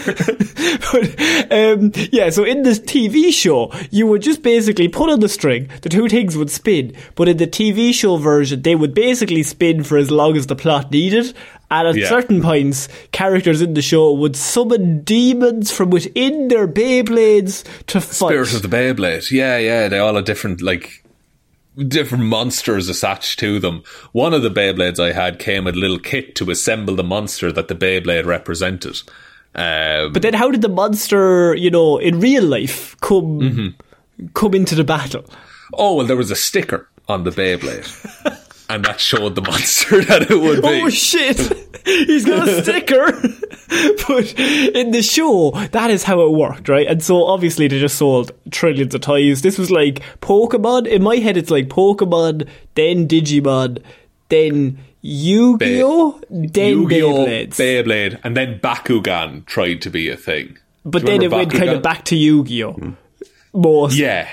[0.91, 5.29] but um, yeah, so in this TV show, you would just basically put on the
[5.29, 9.43] string, the two things would spin, but in the TV show version, they would basically
[9.43, 11.33] spin for as long as the plot needed.
[11.69, 12.07] And at Yeah.
[12.07, 18.29] certain points, characters in the show would summon demons from within their Beyblades to fight.
[18.29, 19.29] Spirit of the Beyblade.
[19.31, 19.87] Yeah, yeah.
[19.89, 21.03] They all have different, like,
[21.87, 23.83] different monsters attached to them.
[24.13, 27.51] One of the Beyblades I had came with a little kit to assemble the monster
[27.51, 29.01] that the Beyblade represented.
[29.53, 34.27] Um, but then, how did the monster, you know, in real life, come Mm-hmm.
[34.33, 35.25] come into the battle?
[35.73, 37.87] oh, well, there was a sticker on the Beyblade.
[38.69, 40.67] and that showed the monster that it would be.
[40.67, 41.37] Oh shit!
[41.85, 43.11] He's got a sticker.
[44.07, 46.87] but in the show, that is how it worked, right?
[46.87, 49.41] And so obviously they just sold trillions of toys.
[49.41, 50.87] This was like Pokemon.
[50.87, 53.81] In my head, it's like Pokemon, then Digimon,
[54.29, 57.49] then Yu-Gi-Oh, then Yu-Gi-Oh, Beyblades.
[57.49, 60.57] Beyblade, and then Bakugan tried to be a thing.
[60.83, 62.73] but then it remember went kind of back to Yu-Gi-Oh.
[62.73, 62.91] Hmm.
[63.53, 63.95] Most.
[63.95, 64.27] Yeah.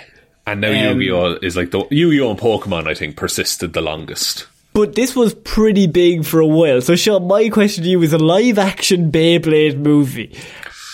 [0.47, 2.87] And now Um, Yu-Gi-Oh is like the Yu-Gi-Oh and Pokemon.
[2.87, 4.47] I think persisted the longest.
[4.75, 6.81] But this was pretty big for a while.
[6.81, 10.37] So, Shaun, my question to you is a live action Beyblade movie.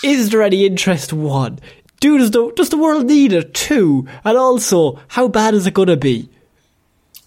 [0.04, 1.12] Is there any interest?
[1.12, 1.58] One.
[1.98, 3.52] Do does the, does the world need it?
[3.54, 4.06] Two.
[4.24, 6.28] And also, how bad is it going to be?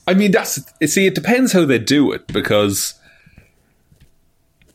[0.07, 1.07] I mean, that's see.
[1.07, 2.93] It depends how they do it because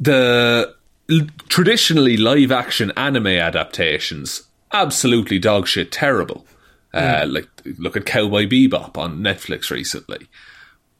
[0.01, 0.75] the
[1.11, 6.47] l- traditionally live action anime adaptations absolutely dog shit terrible.
[6.93, 7.49] Uh, like
[7.79, 10.29] look at Cowboy Bebop on Netflix recently.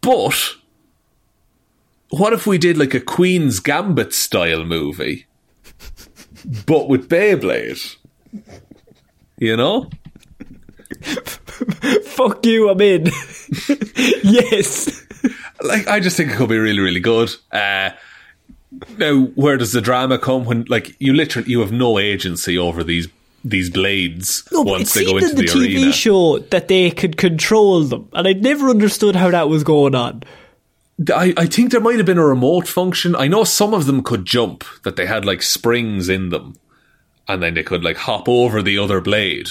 [0.01, 0.57] But
[2.11, 5.27] what if we did like a Queen's Gambit style movie,
[6.67, 7.97] but with Beyblade?
[9.39, 9.91] You know.
[12.05, 13.07] Fuck you, I'm in.
[14.23, 15.07] yes.
[15.63, 17.31] like I just think it could be really, really good.
[17.53, 17.91] Uh,
[18.97, 22.85] now, where does the drama come when, like, you literally you have no agency over
[22.85, 23.09] these
[23.51, 25.93] these blades No, but once it they go seemed into in the, the, TV arena?
[25.93, 30.23] show that they could control them, and I never understood how that was going on.
[31.15, 33.15] I, I think there might have been a remote function.
[33.15, 36.57] I know some of them could jump, that they had like springs in them,
[37.29, 39.49] and then they could like hop over the other blade.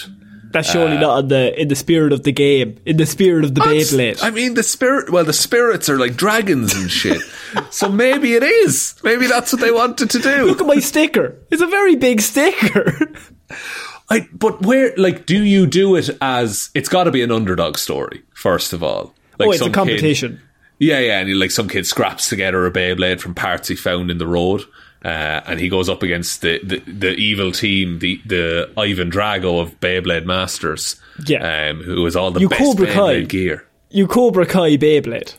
[0.50, 3.44] That's surely uh, not in the in the spirit of the game, in the spirit
[3.44, 4.24] of the That's- Beyblade.
[4.24, 5.10] I mean, the spirit.
[5.10, 7.22] Well, the spirits are like dragons and shit.
[7.70, 8.96] so maybe it is.
[9.04, 10.46] Maybe that's what they wanted to do.
[10.46, 11.36] Look at my sticker.
[11.52, 13.12] It's a very big sticker.
[14.10, 17.78] I, but where, like, do you do it as it's got to be an underdog
[17.78, 19.14] story first of all?
[19.40, 20.42] Like oh, it's a some kid- competition.
[20.80, 24.18] yeah, yeah, and like some kid scraps together a Beyblade from parts he found in
[24.18, 24.62] the road,
[25.06, 29.62] uh, and he goes up against the, the, the evil team, the the Ivan Drago
[29.62, 30.96] of Beyblade Masters,
[31.28, 31.70] Yeah.
[31.70, 33.22] um, who has all the You best Cobra Kai.
[33.24, 33.66] gear.
[33.90, 35.36] You Cobra Kai Beyblade.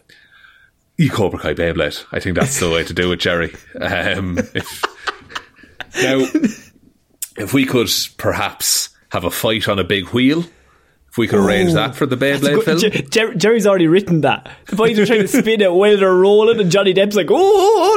[0.96, 2.04] You Cobra Kai Beyblade.
[2.12, 3.54] I think that's the way to do it, Jerry.
[3.80, 4.82] Um, if,
[6.02, 6.24] now,
[7.38, 10.44] if we could perhaps have a fight on a big wheel,
[11.10, 12.78] if we could arrange that for the Beyblade film.
[12.78, 14.50] Jer- Jer- Jerry's already written that.
[14.66, 17.36] The boys are trying to spin it while they're rolling, and Johnny Depp's like, "Oh,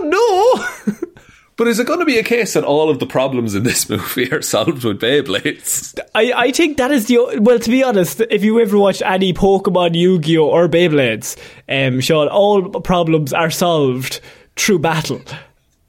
[0.03, 0.97] oh, no!"
[1.57, 3.87] But is it going to be a case that all of the problems in this
[3.89, 5.95] movie are solved with Beyblades?
[6.15, 7.59] I, I think that is the well.
[7.59, 11.37] To be honest, if you ever watched any Pokemon, Yu-Gi-Oh, or Beyblades,
[11.69, 14.21] um, Shaun, all problems are solved
[14.55, 15.21] through battle.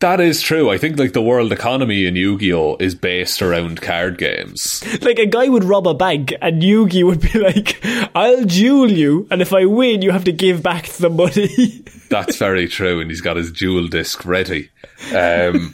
[0.03, 0.69] That is true.
[0.69, 4.83] I think like the world economy in Yu-Gi-Oh is based around card games.
[5.01, 7.79] Like a guy would rob a bank, and Yugi would be like,
[8.13, 12.37] "I'll duel you, and if I win, you have to give back the money." That's
[12.37, 14.71] very true, and he's got his duel disc ready.
[15.15, 15.73] Um,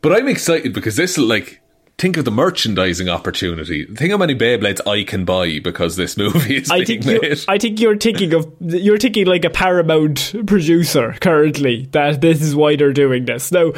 [0.00, 1.60] but I'm excited because this like
[2.00, 3.84] think of the merchandising opportunity.
[3.84, 7.38] Think how many Beyblades I can buy because this movie is I being think made.
[7.46, 12.56] I think you're thinking of you're thinking like a Paramount producer currently that this is
[12.56, 13.52] why they're doing this.
[13.52, 13.72] Now,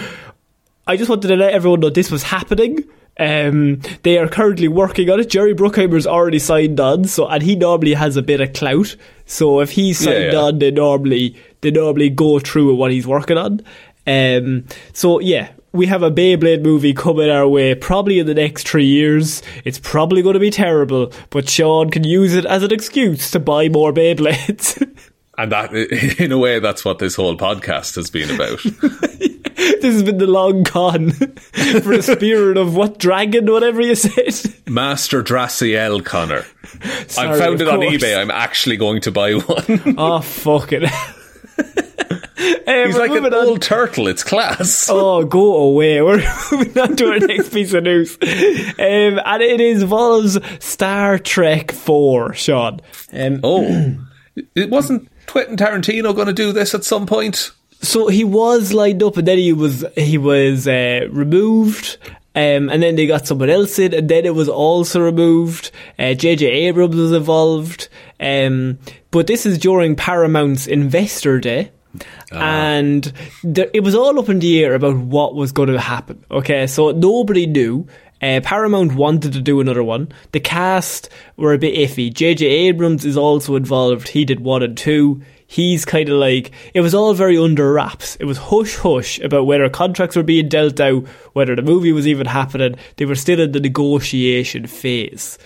[0.87, 2.85] I just wanted to let everyone know this was happening.
[3.19, 5.29] Um, they are currently working on it.
[5.29, 8.97] Jerry Bruckheimer's already signed on, so and he normally has a bit of clout.
[9.27, 10.39] So if he's signed Yeah, yeah.
[10.39, 13.61] on, they normally they normally go through with what he's working on.
[14.07, 18.69] Um, so yeah, we have a Beyblade movie coming our way probably in the next
[18.69, 19.43] three years.
[19.65, 23.41] It's probably going to be terrible, but Shaun can use it as an excuse to
[23.41, 24.79] buy more Beyblades.
[25.39, 25.73] and that,
[26.21, 28.63] in a way, that's what this whole podcast has been about.
[29.57, 34.55] this has been the long con for the spirit of what dragon, whatever you said.
[34.69, 36.45] Master Draciel Conor.
[37.09, 38.19] Sorry, I found it on eBay.
[38.19, 39.95] I'm actually going to buy one.
[39.97, 40.91] Oh fuck it.
[42.67, 43.35] Um, He's like an on.
[43.35, 44.09] old turtle.
[44.09, 44.89] It's class.
[44.91, 46.01] Oh, go away.
[46.03, 48.17] We're moving on to our next piece of news.
[48.21, 52.81] Um, and it involves Star Trek 4, Shaun.
[53.13, 53.97] Um, Oh,
[54.55, 57.53] it wasn't Quentin Tarantino going to do this at some point?
[57.81, 61.99] So he was lined up and then he was, he was, uh, removed.
[62.35, 65.71] Um, and then they got someone else in, and then it was also removed.
[65.99, 66.47] Uh, J.J.
[66.47, 67.89] Abrams was involved.
[68.19, 68.79] Um,
[69.11, 71.71] but this is during Paramount's Investor Day.
[72.35, 76.25] And there, it was all up in the air about what was going to happen.
[76.31, 77.87] Okay, so nobody knew.
[78.21, 80.13] Uh, Paramount wanted to do another one.
[80.31, 82.13] The cast were a bit iffy.
[82.13, 82.47] J.J.
[82.47, 84.09] Abrams is also involved.
[84.09, 85.23] He did one and two.
[85.49, 88.17] He's kind of like it was all very under wraps.
[88.21, 92.07] It was hush hush about whether contracts were being dealt out, whether the movie was
[92.07, 92.77] even happening.
[92.97, 95.37] They were still in the negotiation phase.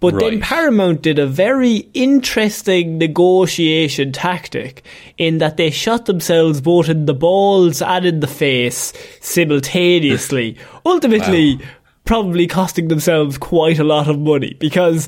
[0.00, 4.82] But then Paramount did a very interesting negotiation tactic
[5.18, 11.60] in that they shot themselves both in the balls and in the face simultaneously, ultimately
[12.06, 15.06] probably costing themselves quite a lot of money because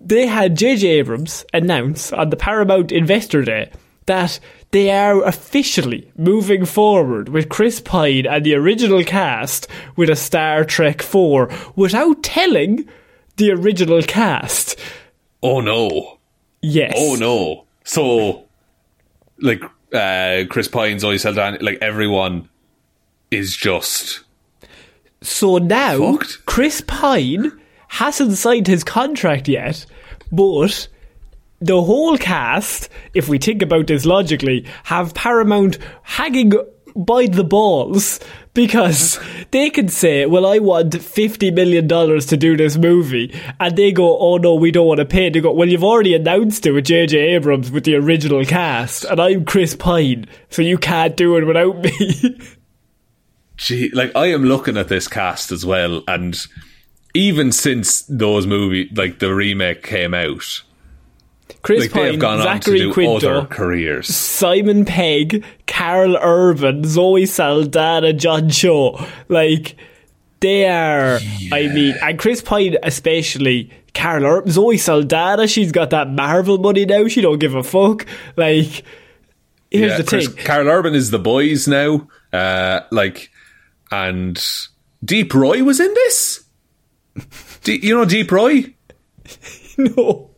[0.00, 0.86] they had J.J.
[0.86, 3.70] Abrams announce on the Paramount Investor Day
[4.06, 4.40] that
[4.72, 10.64] they are officially moving forward with Chris Pine and the original cast with a Star
[10.64, 12.86] Trek 4 without telling
[13.36, 14.78] the original cast.
[15.42, 16.18] Oh no.
[16.62, 16.94] Yes.
[16.96, 17.64] Oh no.
[17.84, 18.44] So,
[19.38, 22.48] like, uh, Chris Pine, Zoe Saldana, like everyone
[23.30, 24.20] is just.
[25.20, 26.46] So now, Fucked.
[26.46, 27.52] Chris Pine
[27.88, 29.84] hasn't signed his contract yet,
[30.32, 30.88] but
[31.60, 36.52] the whole cast, if we think about this logically, have Paramount hanging
[36.96, 38.20] by the balls
[38.54, 39.18] because
[39.50, 43.34] they can say, well, I want $50 million to do this movie.
[43.60, 45.28] And they go, oh no, we don't want to pay.
[45.28, 47.18] They go, well, you've already announced it with J.J.
[47.18, 51.78] Abrams with the original cast, and I'm Chris Pine, so you can't do it without
[51.78, 52.38] me.
[53.56, 56.36] Gee, like I am looking at this cast as well, and
[57.12, 60.62] even since those movie, like the remake came out,
[61.64, 64.14] Chris like Pine, gone Zachary on to do Quinto, other careers.
[64.14, 69.02] Simon Pegg, Karl Urban, Zoe Saldana, John Cho.
[69.28, 69.74] Like,
[70.40, 71.18] they are,
[71.52, 76.84] I mean, and Chris Pine especially, Karl Urban, Zoe Saldana, she's got that Marvel money
[76.84, 78.04] now, she don't give a fuck.
[78.36, 78.84] Like,
[79.70, 80.44] here's Yeah, the Chris, thing.
[80.44, 83.30] Karl Urban is the boys now, uh, like,
[83.90, 84.38] and
[85.02, 86.44] Deep Roy was in this.
[87.62, 88.74] D- you know Deep Roy?
[89.78, 90.30] no.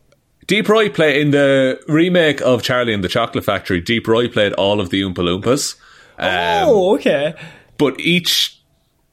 [0.47, 3.81] Deep Roy played in the remake of Charlie and the Chocolate Factory.
[3.81, 5.75] Deep Roy played all of the Oompa Loompas.
[6.17, 7.35] Um, oh, okay.
[7.77, 8.59] but each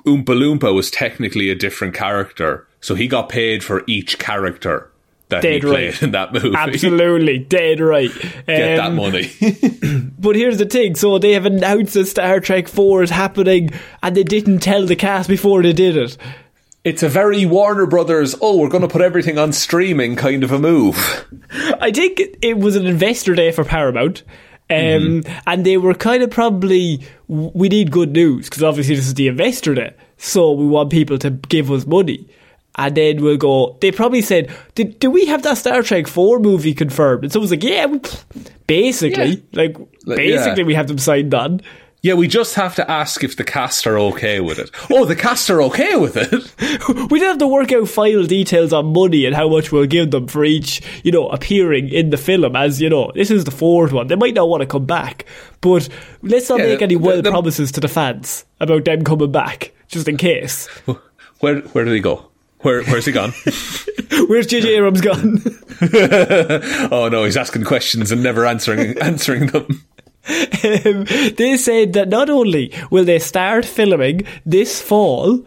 [0.06, 4.90] Oompa Loompa was technically a different character, so he got paid for each character
[5.30, 6.54] that he Dead played in that movie.
[6.54, 8.10] Absolutely, dead right.
[8.20, 9.30] Get that Um, money.
[10.18, 13.70] But here's the thing: so they have announced that Star Trek Four is happening,
[14.02, 16.16] and they didn't tell the cast before they did it.
[16.84, 18.34] It's a very Warner Brothers.
[18.40, 21.26] Oh, we're going to put everything on streaming kind of a move.
[21.80, 24.22] I think it was an investor day for Paramount.
[24.70, 29.14] Um, And they were kind of probably, we need good news because obviously this is
[29.14, 29.94] the investor day.
[30.16, 32.28] So we want people to give us money.
[32.76, 36.40] And then we'll go, they probably said, did, do we have that Star Trek 4
[36.40, 37.22] movie confirmed?
[37.22, 37.86] And someone's like, yeah,
[38.66, 40.66] basically, like, Like, basically yeah.
[40.66, 41.60] we have them signed on.
[42.04, 44.70] Yeah, we just have to ask if the cast are okay with it.
[44.90, 46.30] Oh, the cast are okay with it.
[47.10, 50.10] we don't have to work out final details on money and how much we'll give
[50.10, 52.54] them for each, you know, appearing in the film.
[52.56, 54.08] As you know, this is the fourth one.
[54.08, 55.24] They might not want to come back,
[55.62, 55.88] but
[56.20, 59.32] let's not Yeah, make any the- wild the- promises to the fans about them coming
[59.32, 60.66] back, just in case.
[61.40, 62.26] Where where did he go?
[62.58, 63.30] Where where's he gone?
[64.28, 65.42] Where's JJ Abrams gone?
[66.92, 69.84] oh no, he's asking questions and never answering answering them.
[70.28, 71.04] Um,
[71.36, 75.44] they said that not only will they start filming this fall,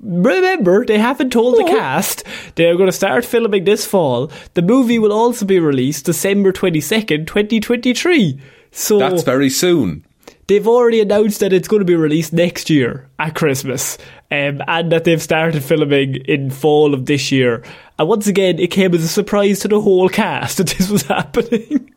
[0.00, 2.24] remember they haven't told the cast
[2.56, 4.30] they're going to start filming this fall.
[4.54, 8.40] The movie will also be released December twenty second, twenty twenty three.
[8.72, 10.04] So That's very soon.
[10.48, 13.96] they've already announced that it's going to be released next year at Christmas,
[14.30, 17.64] um, and that they've started filming in fall of this year.
[17.98, 21.02] And once again, it came as a surprise to the whole cast that this was
[21.06, 21.92] happening.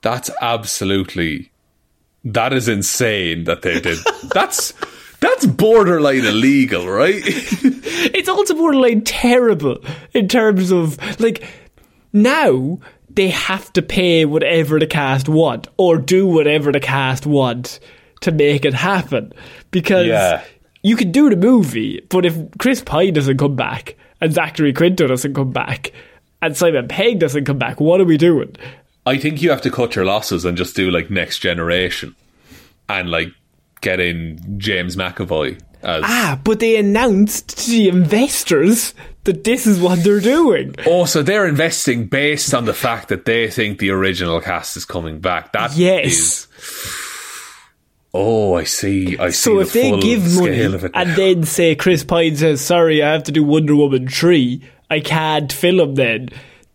[0.00, 1.50] That's absolutely
[2.24, 3.98] that is insane that they did.
[4.32, 4.72] that's
[5.20, 7.22] that's borderline illegal, right?
[7.24, 9.78] it's also borderline terrible
[10.12, 11.44] in terms of like
[12.12, 12.78] now
[13.10, 17.78] they have to pay whatever the cast want or do whatever the cast want
[18.20, 19.32] to make it happen
[19.70, 20.42] because Yeah.
[20.82, 25.06] you can do the movie but if chris pine doesn't come back and zachary quinto
[25.06, 25.92] doesn't come back
[26.42, 28.54] and simon pegg doesn't come back what are we doing
[29.06, 32.14] I think you have to cut your losses and just do like next generation
[32.88, 33.28] and like
[33.80, 38.94] get in James McAvoy as ah but they announced to the investors
[39.24, 43.26] that this is what they're doing Oh, so they're investing based on the fact that
[43.26, 45.52] they think the original cast is coming back.
[45.52, 45.78] That is.
[45.78, 46.48] yes
[48.16, 49.18] Oh, I see.
[49.18, 49.32] I see.
[49.32, 52.60] So if the they give money scale of it and then say Chris Pine says,
[52.60, 54.62] "Sorry, I have to do Wonder Woman three.
[54.88, 56.28] I can't film then."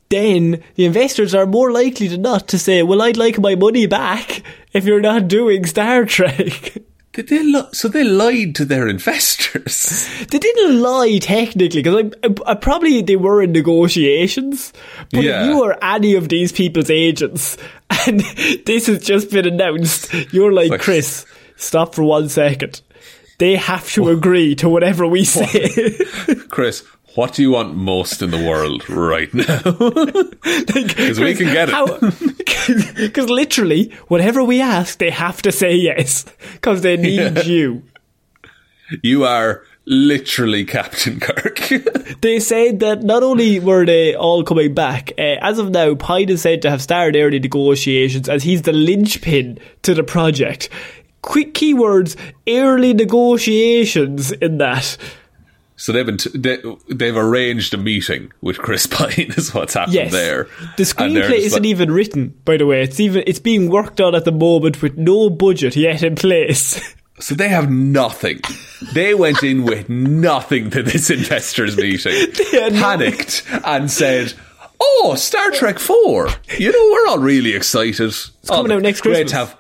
[0.10, 3.86] Then the investors are more likely than not to say, "Well, I'd like my money
[3.86, 4.42] back
[4.74, 6.78] if you're not doing Star Trek."
[7.12, 10.08] Did they li- so they lied to their investors.
[10.30, 14.72] they didn't lie technically because I, I, uh, I uh, probably they were in negotiations.
[15.12, 15.42] But Yeah.
[15.44, 17.58] if you are any of these people's agents
[18.08, 18.20] and
[18.66, 22.82] this has just been announced, you're like, Like- Chris, stop for one second.
[23.40, 25.98] They have to agree to whatever we say.
[26.50, 26.84] Chris,
[27.16, 29.62] what do you want most in the world right now?
[30.74, 32.96] Because we can get it.
[32.98, 36.26] Because literally, whatever we ask, they have to say yes.
[36.54, 37.42] Because they need Yeah.
[37.44, 37.84] you.
[39.04, 41.58] you are literally Captain Kirk.
[42.22, 46.30] They said that not only were they all coming back, uh, as of now, Pine
[46.30, 50.70] is said to have started early negotiations as he's the linchpin to the project.
[51.22, 52.16] Quick keywords,
[52.48, 54.96] early negotiations in that.
[55.80, 56.58] So they've been t- they,
[56.90, 59.34] they've arranged a meeting with Chris Pine.
[59.38, 60.12] Is what's happened Yes.
[60.12, 60.44] there.
[60.78, 62.84] The screenplay isn't like- even written, by the way.
[62.84, 66.80] It's even it's being worked on at the moment with no budget yet in place.
[67.22, 68.40] So they have nothing.
[68.94, 72.14] They went in with nothing to this investors meeting.
[72.54, 74.32] Panicked and said,
[74.80, 76.30] "Oh, Star Trek 4.
[76.58, 78.00] You know, we're all really excited.
[78.00, 79.58] It's coming oh, out next great Christmas." To have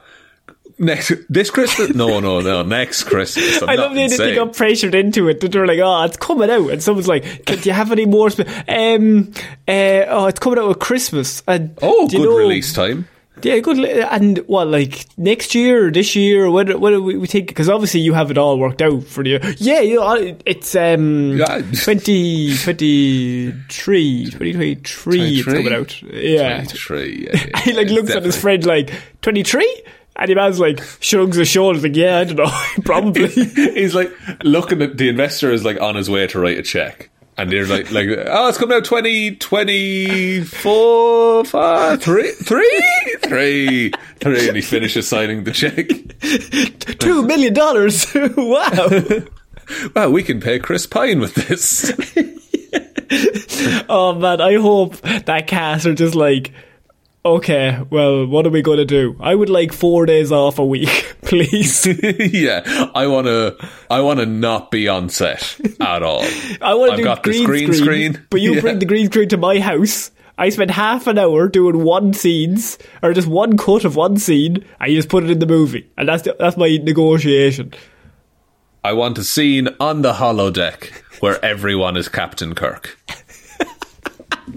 [0.79, 1.93] next this Christmas?
[1.93, 3.61] No, no, no, next Christmas.
[3.61, 5.41] I'm I love they, they got pressured into it.
[5.41, 8.29] That they're like, "Oh, it's coming out," and someone's like, "Do you have any more?"
[8.31, 9.31] Sp- um,
[9.67, 11.43] uh, oh, it's coming out at Christmas.
[11.47, 13.07] And Oh, good know- release time.
[13.41, 13.77] Yeah, good.
[13.79, 16.51] And what, like next year or this year?
[16.51, 16.77] What?
[16.77, 17.47] What do we, we think?
[17.47, 19.39] Because obviously you have it all worked out for you.
[19.59, 21.61] Yeah, you know, it's um Yeah.
[21.71, 26.01] 2023, 2023 it's coming out.
[26.01, 26.63] Yeah.
[26.63, 29.83] 23, yeah, yeah, he like yeah, looks at his friend like twenty three,
[30.19, 32.51] and the man's like shrugs his shoulders like, yeah, I don't know,
[32.83, 33.27] probably.
[33.29, 34.11] He's like
[34.43, 37.09] looking at the investor is like on his way to write a check.
[37.37, 42.81] And they're like, like, oh, it's coming out 20, 24, five, three, three,
[43.21, 44.47] three, three.
[44.47, 45.87] And he finishes signing the check.
[46.99, 48.13] Two million dollars.
[48.13, 48.89] wow.
[49.95, 51.93] Wow, we can pay Chris Pine with this.
[53.87, 56.51] Oh man, I hope that cast are just like,
[57.25, 59.15] okay, well, what are we going to do?
[59.19, 61.85] I would like four days off a week, please.
[62.33, 63.55] yeah, I want to,
[63.89, 66.23] I want to not be on set at all.
[66.61, 68.27] I want to do got green, green screen, screen.
[68.29, 68.61] but you Yeah.
[68.61, 70.11] bring the green screen to my house.
[70.37, 74.63] I spend half an hour doing one scenes or just one cut of one scene,
[74.79, 77.73] and you just put it in the movie, and that's the, that's my negotiation.
[78.81, 80.85] I want a scene on the holodeck
[81.19, 82.97] where everyone is Captain Kirk.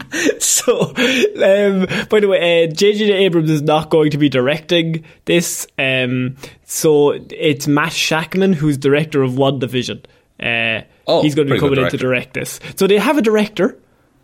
[0.39, 3.11] So, um, by the way, uh, J.J.
[3.13, 5.67] Abrams is not going to be directing this.
[5.77, 10.05] Um, so it's Matt Shakman who's director of WandaVision.
[10.41, 12.61] Uh, Oh, he's going to be coming in to direct this.
[12.77, 13.77] So they have a director.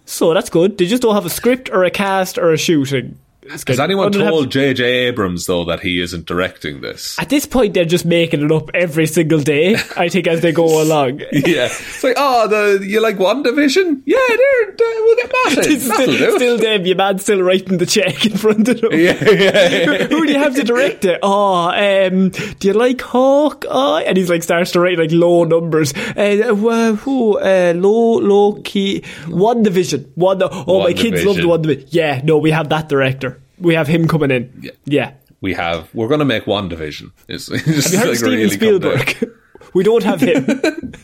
[0.04, 0.78] So that's good.
[0.78, 3.18] They just don't have a script or a cast or a shooting
[3.50, 4.84] Has anyone Wouldn't have- told J.J.
[5.08, 7.18] Abrams though that he isn't directing this?
[7.18, 9.76] At this point, they're just making it up every single day.
[9.96, 11.20] I think as they go along.
[11.32, 14.02] yeah, it's like, oh, the you like WandaVision?
[14.06, 15.80] Yeah, there, there, we'll get Matt in.
[15.88, 16.34] Still, do it.
[16.36, 18.92] still them, your man's still writing the check in front of them.
[18.92, 20.04] Yeah, yeah, yeah.
[20.08, 21.18] Who do you have to direct it?
[21.22, 23.64] Oh, um, do you like Hawk?
[23.68, 25.92] Oh, and he's like starts to write like low numbers.
[26.16, 26.20] Uh,
[26.68, 27.38] uh, who?
[27.38, 29.00] Uh, low, low key.
[29.26, 30.10] WandaVision.
[30.14, 30.42] One.
[30.42, 31.48] Oh, my kids love the WandaVision.
[31.48, 31.88] one division.
[31.90, 33.37] Yeah, no, we have that director.
[33.60, 34.52] We have him coming in.
[34.60, 34.70] Yeah.
[34.84, 35.12] yeah.
[35.40, 35.92] We have.
[35.94, 37.12] We're going to make WandaVision.
[37.28, 38.50] It's, it's just Have you heard like Steven really.
[38.50, 39.34] Spielberg?
[39.74, 40.94] we don't have him.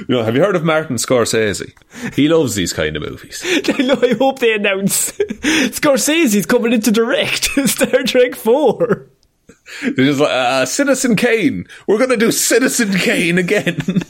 [0.00, 1.72] You know, have you heard of Martin Scorsese?
[2.16, 3.40] He loves these kind of movies.
[3.44, 3.98] I know.
[4.02, 9.06] I hope they announce Scorsese's coming in to direct Star Trek Four.
[9.82, 11.68] They're just like, uh, Citizen Kane.
[11.86, 14.02] We're going to do Citizen Kane again.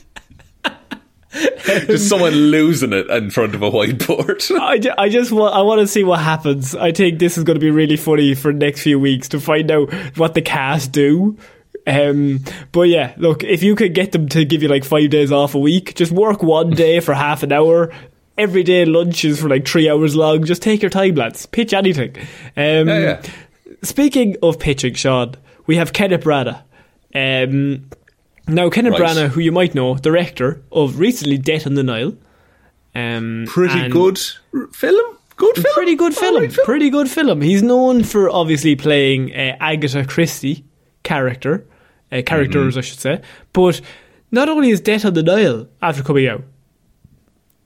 [1.65, 4.51] just someone losing it in front of a whiteboard.
[4.61, 6.75] I, ju- I just want I want to see what happens.
[6.75, 9.41] I think this is going to be really funny for the next few weeks to
[9.41, 11.37] find out what the cast do.
[11.87, 12.41] Um,
[12.73, 15.55] but yeah, look, if you could get them to give you like five days off
[15.55, 17.93] a week, just work one day for half an hour.
[18.37, 20.45] Every day lunch is for like three hours long.
[20.45, 21.47] Just take your time, lads.
[21.47, 22.17] Pitch anything.
[22.57, 23.23] Um, Yeah, yeah.
[23.83, 26.63] Speaking of pitching, Shaun, we have Kenneth Branagh.
[27.15, 27.87] Um,
[28.55, 29.17] now, Kenneth Right.
[29.17, 32.15] Branagh, who you might know, director of recently Death on the Nile.
[32.95, 34.19] Um, Pretty good
[34.73, 35.17] film.
[35.37, 35.75] Good film.
[35.75, 36.35] Pretty good film.
[36.35, 36.65] Alright film.
[36.67, 37.41] Pretty good film.
[37.41, 40.65] He's known for obviously playing uh, Agatha Christie
[41.03, 41.67] character,
[42.13, 42.79] uh, characters Mm-hmm.
[42.79, 43.23] I should say.
[43.53, 43.81] But
[44.31, 46.43] not only is Death on the Nile after coming out,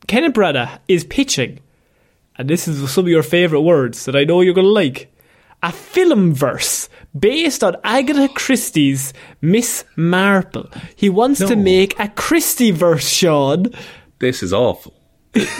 [0.07, 1.61] Kenneth Branagh is pitching,
[2.37, 5.11] and this is some of your favourite words that I know you're going to like,
[5.63, 10.69] a film verse based on Agatha Christie's Miss Marple.
[10.97, 13.67] He wants to make a Christie verse, Shaun.
[14.19, 14.95] This is awful.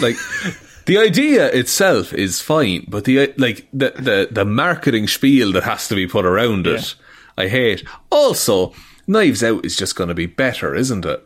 [0.01, 0.15] like
[0.85, 5.87] the idea itself is fine, but the like the the the marketing spiel that has
[5.87, 6.95] to be put around it,
[7.37, 7.85] I hate.
[8.09, 8.73] Also,
[9.07, 11.23] Knives Out is just going to be better, isn't it?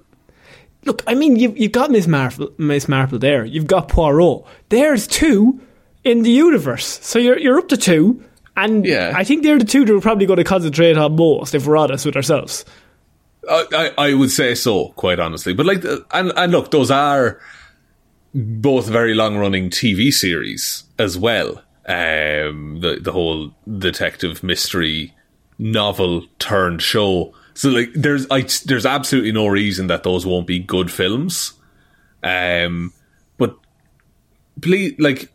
[0.85, 3.43] Look, I mean, you've, you've got Miss Marple, Miss Marple there.
[3.43, 4.45] You've got Poirot.
[4.69, 5.59] There's two
[6.03, 6.99] in the universe.
[7.01, 8.23] So you're, you're up to two.
[8.57, 9.13] And Yeah.
[9.15, 11.77] I think they're the two that we're probably going to concentrate on most, if we're
[11.77, 12.65] honest with ourselves.
[13.49, 13.65] I,
[13.97, 15.53] I, I would say so, quite honestly.
[15.53, 17.39] But like, and and look, those are
[18.33, 21.63] both very long running TV series as well.
[21.87, 25.15] Um, the the whole detective mystery
[25.57, 27.33] novel turned show.
[27.53, 31.53] So like, there's I, there's absolutely no reason that those won't be good films.
[32.21, 32.93] Um,
[33.37, 33.57] but
[34.61, 35.31] please, like,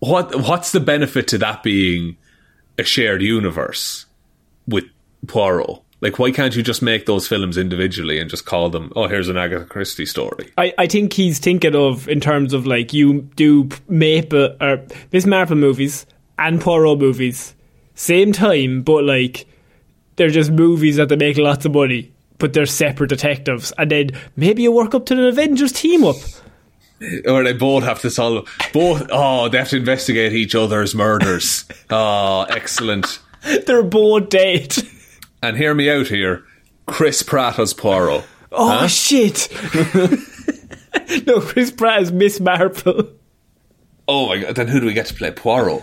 [0.00, 2.16] what what's the benefit to that being
[2.78, 4.06] a shared universe
[4.66, 4.84] with
[5.26, 5.82] Poirot?
[6.00, 8.92] Like, why can't you just make those films individually and just call them?
[8.96, 10.52] Oh, here's an Agatha Christie story.
[10.58, 14.86] I, I think he's thinking of in terms of like you do Maple uh, or
[15.12, 16.04] Miss Marple movies
[16.38, 17.54] and Poirot movies
[17.94, 19.46] same time, but like
[20.16, 24.10] they're just movies that they make lots of money, but they're separate detectives, and then
[24.34, 26.16] maybe you work up to an Avengers team up.
[27.26, 29.06] Or they both have to solve both.
[29.10, 31.64] Oh, they have to investigate each other's murders.
[31.90, 33.18] oh, excellent.
[33.66, 34.76] They're both dead.
[35.42, 36.44] And hear me out here.
[36.86, 38.24] Chris Pratt as Poirot.
[38.52, 39.48] Oh shit!
[41.26, 43.08] no, Chris Pratt is Miss Marple.
[44.06, 44.56] Oh my god!
[44.56, 45.82] Then who do we get to play Poirot?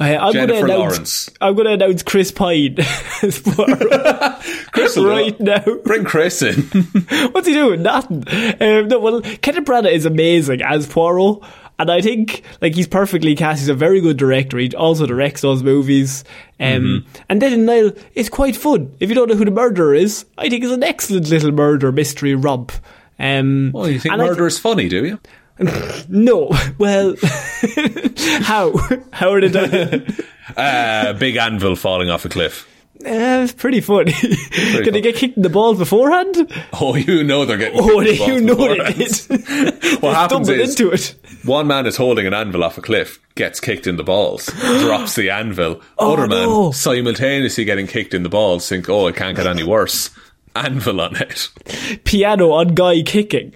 [0.00, 0.78] I'm going to Jennifer announce.
[0.78, 1.30] Lawrence.
[1.40, 2.76] I'm going to announce Chris Pine
[3.22, 4.40] as Poirot
[4.72, 5.62] Chris right now.
[5.84, 6.54] Bring Chris in.
[7.32, 7.82] What's he doing?
[7.82, 8.24] Nothing.
[8.60, 11.42] Um, no, well, Kenneth Branagh is amazing as Poirot,
[11.78, 13.60] and I think like he's perfectly cast.
[13.60, 14.58] He's a very good director.
[14.58, 16.24] He also directs those movies.
[16.60, 17.22] Um, Mm-hmm.
[17.28, 18.94] And then in Nile, it's quite fun.
[19.00, 21.90] If you don't know who the murderer is, I think it's an excellent little murder
[21.90, 22.70] mystery romp.
[23.18, 25.20] Um, oh, you think murder is funny, do you?
[26.08, 26.50] No.
[26.78, 27.14] Well,
[28.42, 28.72] how?
[29.12, 30.06] How are they done?
[30.56, 32.68] Uh, big anvil falling off a cliff.
[33.04, 34.12] Uh, pretty funny.
[34.12, 36.52] Did they get kicked in the balls beforehand?
[36.80, 37.80] Oh, you know they're getting.
[37.80, 39.82] Oh, in you the know balls they beforehand.
[39.82, 39.82] did.
[40.02, 41.14] What They happens is into it.
[41.44, 44.46] one man is holding an anvil off a cliff, gets kicked in the balls,
[44.80, 45.80] drops the anvil.
[45.98, 46.70] Oh, Other man no.
[46.72, 50.10] simultaneously getting kicked in the balls, think, "Oh, it can't get any worse."
[50.54, 51.48] Anvil on it.
[52.04, 53.54] Piano on guy kicking.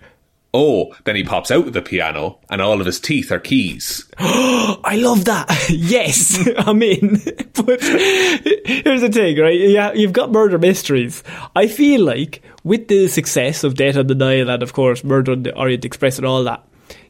[0.58, 4.10] Oh, then he pops out with the piano, and all of his teeth are keys.
[4.18, 5.66] I love that.
[5.70, 7.16] yes, I'm in.
[7.66, 9.60] but here's the thing, right?
[9.60, 11.22] Yeah, you've got murder mysteries.
[11.54, 15.32] I feel like with the success of Death on the Nile and of course Murder
[15.32, 16.64] on the Orient Express and all that,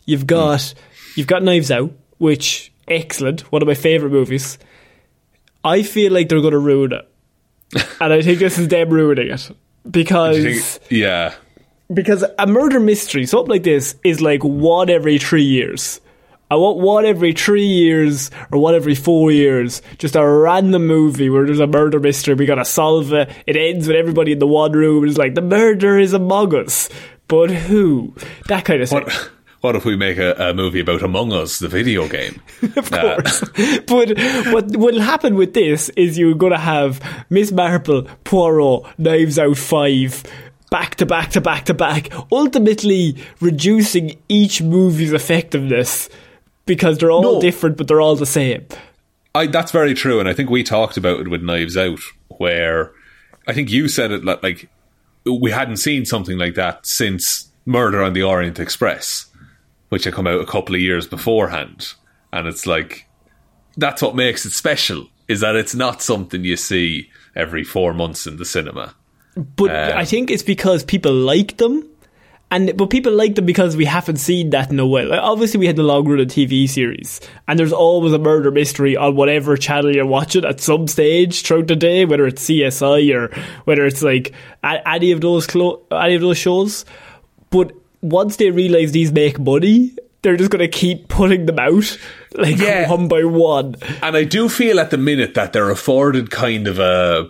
[0.06, 0.74] you've got
[1.14, 4.58] you've got Knives Out, which excellent, one of my favorite movies.
[5.62, 7.08] I feel like they're going to ruin it,
[8.00, 9.50] and I think this is them ruining it
[9.88, 11.34] because think- yeah.
[11.92, 16.00] Because a murder mystery, something like this, is like one every three years.
[16.48, 19.82] I want one every three years or one every four years.
[19.98, 22.34] Just a random movie where there's a murder mystery.
[22.34, 23.30] We gotta solve it.
[23.46, 25.04] It ends with everybody in the one room.
[25.04, 26.88] It's like the murder is among us,
[27.26, 28.14] but who?
[28.46, 29.02] That kind of thing.
[29.02, 29.30] What,
[29.62, 32.40] what if we make a, a movie about Among Us, the video game?
[32.76, 33.40] of course.
[33.88, 34.16] but
[34.52, 39.56] what will happen with this is you're going to have Miss Marple, Poirot, Knives Out
[39.56, 40.22] 5,
[40.70, 46.08] back to back to back to back, ultimately reducing each movie's effectiveness
[46.66, 47.40] because they're all No.
[47.40, 48.66] different but they're all the same.
[49.34, 52.00] I, that's very true, and I think we talked about it with Knives Out,
[52.38, 52.92] where
[53.46, 54.68] I think you said it like
[55.24, 59.26] we hadn't seen something like that since Murder on the Orient Express,
[59.90, 61.92] which had come out a couple of years beforehand,
[62.32, 63.06] and it's like
[63.76, 68.26] that's what makes it special is that it's not something you see every four months
[68.26, 68.94] in the cinema.
[69.36, 71.88] But uh, I think it's because people like them.
[72.48, 75.08] And but people like them because we haven't seen that in a while.
[75.08, 78.52] Like, obviously, we had the long run of TV series, and there's always a murder
[78.52, 83.12] mystery on whatever channel you're watching at some stage throughout the day, whether it's CSI
[83.12, 83.34] or
[83.64, 84.32] whether it's like
[84.62, 86.84] any of those clo- any of those shows.
[87.50, 91.98] But once they realize these make money, they're just going to keep putting them out
[92.36, 92.88] like Yeah.
[92.88, 93.74] one by one.
[94.02, 97.28] And I do feel at the minute that they're afforded kind of a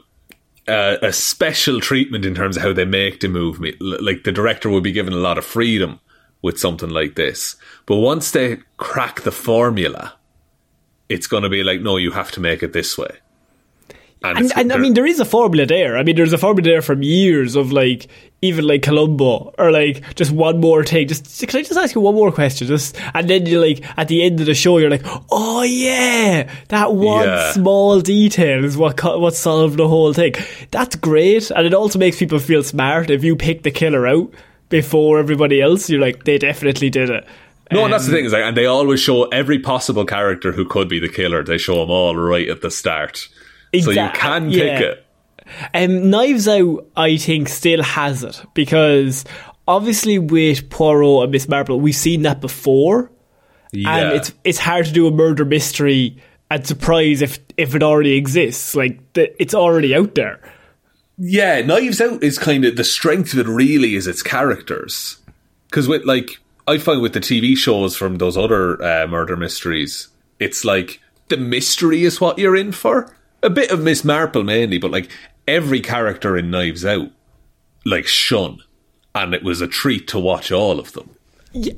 [0.68, 3.76] a, a special treatment in terms of how they make the movie.
[3.80, 6.00] Like the director would be given a lot of freedom
[6.42, 7.56] with something like this,
[7.86, 10.14] but once they crack the formula,
[11.08, 13.18] it's going to be like, no, you have to make it this way.
[14.36, 15.96] And, it's- and I mean, there is a formula there.
[15.96, 18.08] I mean, there's a formula there from years of like,
[18.42, 21.08] even like Columbo, or like just one more thing.
[21.08, 22.66] Just can I just ask you one more question?
[22.66, 26.50] Just and then you like at the end of the show, you're like, oh yeah,
[26.68, 27.52] that one Yeah.
[27.52, 30.34] small detail is what co- what solved the whole thing.
[30.70, 34.32] That's great, and it also makes people feel smart if you pick the killer out
[34.68, 35.88] before everybody else.
[35.88, 37.24] You're like, they definitely did it.
[37.72, 40.52] no, and that's Um, the thing is like, and they always show every possible character
[40.52, 41.42] who could be the killer.
[41.42, 43.28] They show them all right at the start,
[43.80, 44.78] so you can yeah.
[44.80, 45.06] it.
[45.74, 49.24] Um, Knives Out, I think, still has it because
[49.68, 53.10] obviously with Poirot and Miss Marple, we've seen that before,
[53.72, 53.96] Yeah.
[53.96, 56.20] and it's it's hard to do a murder mystery
[56.50, 58.74] and surprise if if it already exists.
[58.74, 60.40] Like the, it's already out there.
[61.18, 63.46] Yeah, Knives Out is kind of the strength of it.
[63.46, 65.18] Really, is its characters.
[65.70, 70.08] Because with like, I find with the TV shows from those other uh, murder mysteries,
[70.38, 73.16] it's like the mystery is what you're in for.
[73.46, 75.08] A bit of Miss Marple mainly, but like
[75.46, 77.10] every character in Knives Out,
[77.84, 78.58] like shun,
[79.14, 81.10] and it was a treat to watch all of them.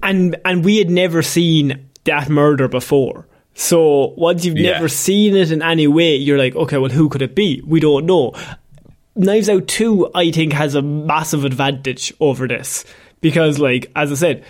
[0.03, 3.27] and and we had never seen that murder before.
[3.55, 4.73] So once you've Yeah.
[4.73, 7.61] never seen it in any way, you're like, okay, well, who could it be?
[7.67, 8.33] We don't know.
[9.15, 12.85] Knives Out Two, I think, has a massive advantage over this
[13.21, 14.45] because, like, as I said.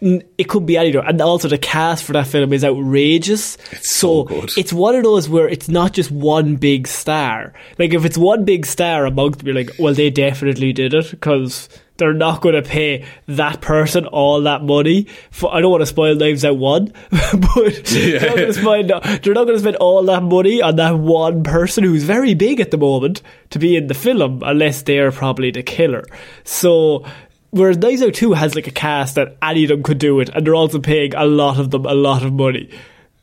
[0.00, 1.00] It could be either.
[1.00, 3.58] and also the cast for that film is outrageous.
[3.70, 4.50] It's so good.
[4.56, 7.52] It's one of those where it's not just one big star.
[7.78, 11.68] Like if it's one big star amongst you're like, well, they definitely did it because
[12.00, 15.06] they're not going to pay that person all that money.
[15.30, 18.18] For, I don't want to spoil Knives Out one, but yeah.
[18.18, 18.88] they're, not spend,
[19.22, 22.58] they're not going to spend all that money on that one person who's very big
[22.58, 23.20] at the moment
[23.50, 26.04] to be in the film, unless they're probably the killer.
[26.42, 27.04] So.
[27.50, 30.46] Whereas Knives 2 has like a cast that any of them could do it, and
[30.46, 32.70] they're also paying a lot of them a lot of money.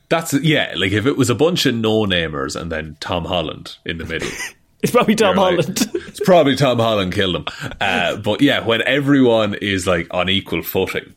[0.09, 0.73] That's yeah.
[0.75, 4.05] Like if it was a bunch of no namers and then Tom Holland in the
[4.05, 4.29] middle.
[4.83, 5.89] It's probably Tom You're like- Holland.
[6.07, 7.45] it's probably Tom Holland killed him.
[7.81, 11.15] Uh, but yeah, when everyone is like on equal footing,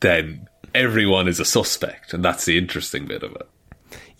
[0.00, 3.48] then everyone is a suspect, and that's the interesting bit of it.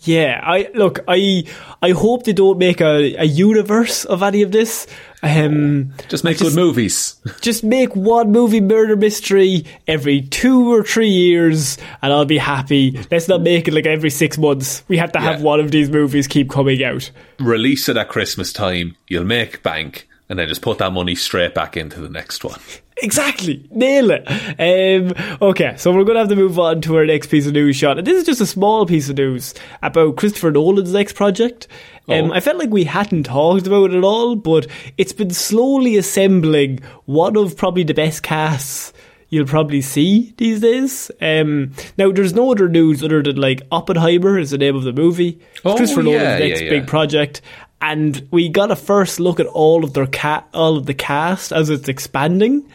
[0.07, 0.99] Yeah, I look.
[1.07, 1.43] I
[1.81, 4.87] I hope they don't make a, a universe of any of this.
[5.23, 7.15] Um, Just make just, good movies.
[7.41, 12.99] Just make one movie murder mystery every two or three years, and I'll be happy.
[13.11, 14.83] Let's not make it like every six months.
[14.87, 15.45] We have to have Yeah.
[15.45, 17.09] one of these movies keep coming out.
[17.39, 18.95] Release it at Christmas time.
[19.07, 22.59] You'll make bank, and then just put that money straight back into the next one.
[23.01, 24.23] Exactly, nail it.
[24.59, 27.53] Um, okay, so we're going to have to move on to our next piece of
[27.53, 27.97] news, Shaun.
[27.99, 31.67] And this is just a small piece of news about Christopher Nolan's next project.
[32.09, 32.33] Um, Oh.
[32.33, 34.65] I felt like we hadn't talked about it at all, but
[34.97, 38.93] it's been slowly assembling one of probably the best casts
[39.29, 41.11] you'll probably see these days.
[41.21, 44.93] Um, now, there's no other news other than like Oppenheimer is the name of the
[44.93, 45.37] movie.
[45.51, 47.41] It's Oh, Christopher yeah, Nolan's next yeah, big project,
[47.81, 51.51] and we got a first look at all of their cat, all of the cast
[51.51, 52.65] as it's expanding.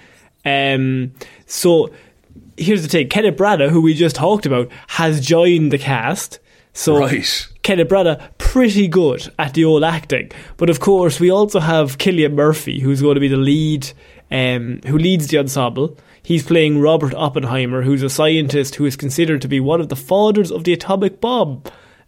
[0.45, 1.13] Um,
[1.47, 1.91] so
[2.57, 6.39] here's the thing: Kenneth Branagh, who we just talked about, has joined the cast.
[6.75, 7.49] So Right.
[7.63, 10.31] Kenneth Branagh, pretty good at the old acting.
[10.57, 13.93] But of course, we also have Cillian Murphy, who's going to be the lead,
[14.31, 15.99] um, who leads the ensemble.
[16.23, 19.97] He's playing Robert Oppenheimer, who's a scientist who is considered to be one of the
[19.97, 21.63] fathers of the atomic bomb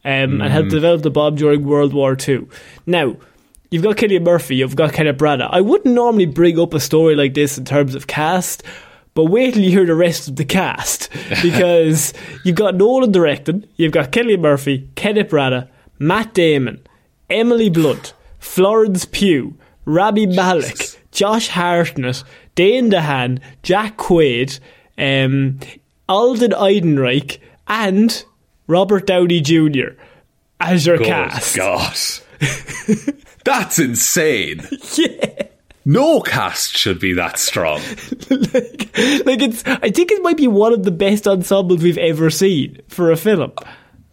[0.04, 2.46] um, and helped develop the bomb during World War II.
[2.86, 3.16] Now,
[3.70, 5.48] you've got Cillian Murphy, you've got Kenneth Branagh.
[5.50, 8.62] I wouldn't normally bring up a story like this in terms of cast,
[9.14, 11.08] but wait till you hear the rest of the cast
[11.42, 12.12] because
[12.44, 16.86] you've got Nolan directing, you've got Cillian Murphy, Kenneth Branagh, Matt Damon,
[17.30, 24.60] Emily Blunt, Florence Pugh, Rami Malek, Josh Hartnett, Dane DeHaan, Jack Quaid,
[24.98, 25.58] um,
[26.08, 28.24] Alden Ehrenreich, and
[28.66, 29.96] Robert Downey Jr.
[30.60, 31.56] as your Good cast.
[31.56, 31.96] God.
[33.44, 34.66] That's insane.
[34.96, 35.48] Yeah.
[35.86, 37.78] No cast should be that strong.
[38.30, 42.30] like, like it's I think it might be one of the best ensembles we've ever
[42.30, 43.52] seen for a film.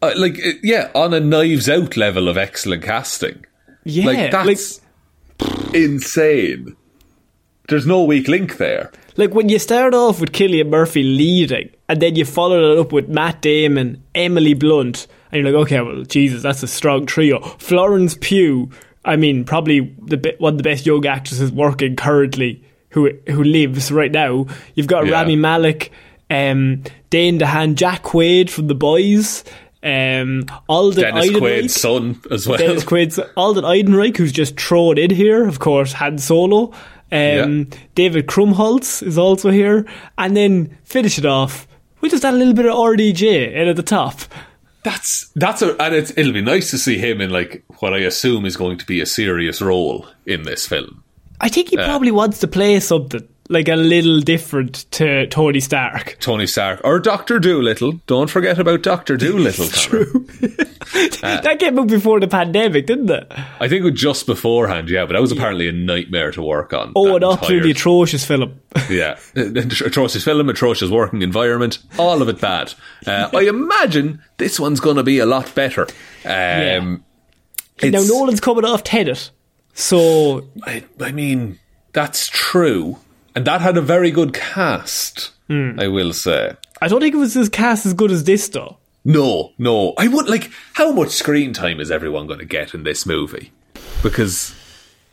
[0.02, 3.46] Uh, like, uh, yeah, on a Knives Out level of excellent casting.
[3.86, 4.06] Yeah.
[4.06, 4.82] like, that's
[5.74, 6.76] insane.
[7.70, 8.92] There's no weak link there.
[9.16, 12.92] Like when you start off with Cillian Murphy leading, and then you follow it up
[12.92, 17.40] with Matt Damon, Emily Blunt, and you're like, okay, well, Jesus, that's a strong trio.
[17.60, 18.70] Florence Pugh,
[19.04, 23.44] I mean, probably the be- one of the best young actresses working currently, who who
[23.44, 24.46] lives right now.
[24.76, 25.14] You've got Yeah.
[25.14, 25.92] Rami Malek,
[26.30, 29.44] um, Dane DeHaan, Jack Quaid from The Boys,
[29.84, 31.40] um, Alden Dennis Ehrenreich.
[31.64, 32.58] Quaid's son as well.
[32.60, 36.72] Dennis Quaid's Alden Ehrenreich, who's just thrown in here, of course, Han Solo.
[37.14, 37.78] Um, Yeah.
[37.96, 39.86] David Krumholtz is also here.
[40.18, 41.68] And then finish it off
[42.00, 44.22] with just that little bit of RDJ in at the top.
[44.84, 48.00] That's that's a and it's, it'll be nice to see him in like what I
[48.00, 51.04] assume is going to be a serious role in this film.
[51.40, 55.60] I think he uh, probably wants to play something like a little different to Tony
[55.60, 56.18] Stark.
[56.20, 57.94] Tony Stark or Doctor Dolittle.
[58.08, 59.68] Don't forget about Doctor Dolittle.
[59.68, 60.06] Conor.
[61.22, 63.32] that came out before the pandemic, didn't it?
[63.60, 66.74] I think it was just beforehand, yeah, but that was apparently a nightmare to work
[66.74, 66.94] on.
[66.96, 68.60] Oh, that an absolutely atrocious film.
[68.90, 72.74] Yeah, atrocious film, atrocious working environment, all of it bad.
[73.06, 75.88] Uh, I imagine this one's going to be a lot better.
[76.26, 77.04] Um,
[77.84, 79.32] now Nolan's coming off Tenet,
[79.74, 81.60] so I, I mean,
[81.94, 82.98] that's true,
[83.36, 85.32] and that had a very good cast.
[85.48, 85.80] Hmm.
[85.80, 86.56] I will say.
[86.82, 88.78] I don't think it was as cast as good as this though.
[89.04, 90.52] No, no, I would like.
[90.74, 93.52] How much screen time is everyone going to get in this movie?
[94.04, 94.56] Because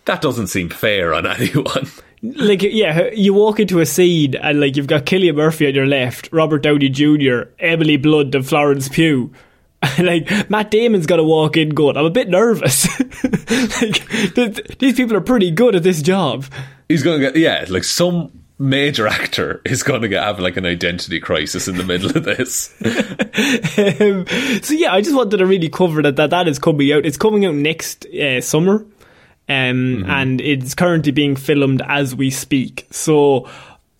[0.04, 1.88] that doesn't seem fair on anyone.
[2.22, 5.86] like yeah, you walk into a scene and like you've got Cillian Murphy on your
[5.86, 9.32] left, Robert Downey Jr., Emily Blunt, and Florence Pugh.
[9.82, 12.86] And like Matt Damon's got to walk in going, I'm a bit nervous.
[13.80, 16.44] like th- these people are pretty good at this job.
[16.88, 20.56] He's going to get yeah, like some major actor is going to get have like
[20.56, 22.74] an identity crisis in the middle of this.
[23.78, 24.26] Um,
[24.62, 27.06] so yeah, I just wanted to really cover that that, that is coming out.
[27.06, 28.84] It's coming out next uh, summer.
[29.48, 32.86] Um, and it's currently being filmed as we speak.
[32.90, 33.48] So,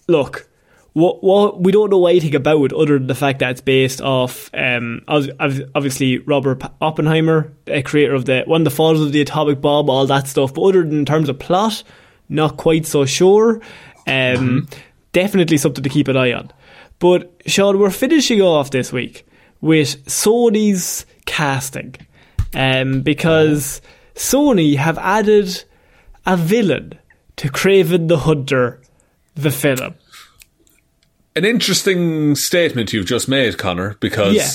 [0.09, 0.49] look,
[0.93, 4.51] what what we don't know anything about other than the fact that it's based off
[4.53, 9.13] um ob- ob- obviously Robert Oppenheimer, a creator of the one of the fathers of
[9.13, 10.53] the atomic bomb, all that stuff.
[10.53, 11.83] But other than in terms of plot,
[12.29, 13.61] not quite so sure.
[14.07, 14.69] Um,
[15.13, 16.51] definitely something to keep an eye on.
[16.99, 19.27] But Shaun, we're finishing off this week
[19.61, 21.95] with Sony's casting,
[22.55, 23.81] um, because
[24.15, 25.65] Sony have added
[26.27, 26.99] a villain
[27.37, 28.81] to Kraven the Hunter,
[29.35, 29.95] the film.
[31.37, 34.51] An interesting statement you've just made, Conor, because Yeah.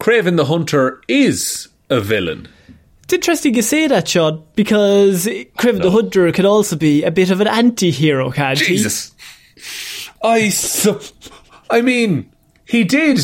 [0.00, 2.48] Kraven the Hunter is a villain.
[3.12, 7.30] It's interesting you say that, Shaun, because Kraven the Hunter could also be a bit
[7.30, 8.64] of an anti-hero, can't he?
[8.78, 9.12] Jesus.
[10.22, 11.02] I sup-
[11.68, 12.32] I mean,
[12.64, 13.20] he did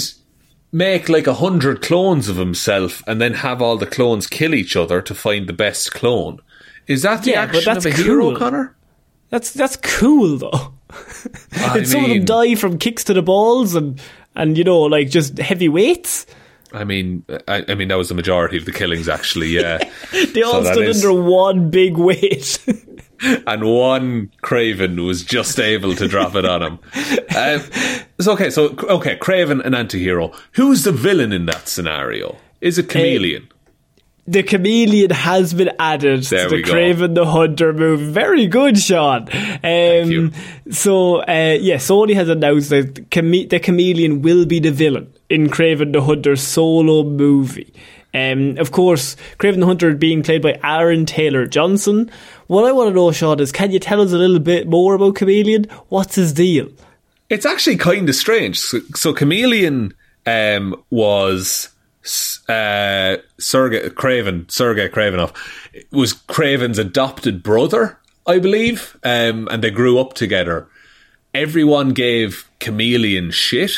[0.72, 4.76] make like a hundred clones of himself and then have all the clones kill each
[4.76, 6.41] other to find the best clone.
[6.86, 8.36] Is that the Yeah, but action that's of a hero, cool.
[8.36, 8.76] Conor?
[9.30, 10.74] That's that's cool though.
[11.57, 13.99] And some of them die from kicks to the balls and
[14.36, 16.26] and you know like just heavy weights.
[16.72, 19.48] I mean, I, I mean that was the majority of the killings, actually.
[19.48, 19.78] Yeah,
[20.32, 22.58] They all that stood under one big weight.
[23.20, 26.78] and one Kraven was just able to drop it on him.
[27.38, 27.60] Um,
[28.18, 30.32] so okay, so okay, Kraven an anti-hero.
[30.52, 32.36] Who's the villain in that scenario?
[32.60, 33.48] Is it Chameleon?
[34.28, 36.62] the chameleon has been added There to the.
[36.62, 38.10] Kraven the Hunter movie.
[38.10, 39.28] Very good, Shaun.
[39.64, 40.32] Um, you.
[40.70, 45.14] So, uh, yeah, Sony has announced that the, chame- the chameleon will be the villain
[45.29, 47.72] in Kraven the Hunter's solo movie.
[48.14, 52.11] Um, of course, Kraven the Hunter being played by Aaron Taylor Johnson.
[52.47, 54.95] What I want to know, Shaun, is can you tell us a little bit more
[54.95, 55.66] about Chameleon?
[55.89, 56.70] What's his deal?
[57.29, 58.59] It's actually kind of strange.
[58.59, 59.93] So, so Chameleon
[60.24, 61.68] um, was
[62.49, 65.37] uh, Sergey Kraven, Sergey Kravinoff,
[65.91, 70.66] was Kraven's adopted brother, I believe, um, and they grew up together.
[71.35, 73.70] everyone gave Chameleon shit.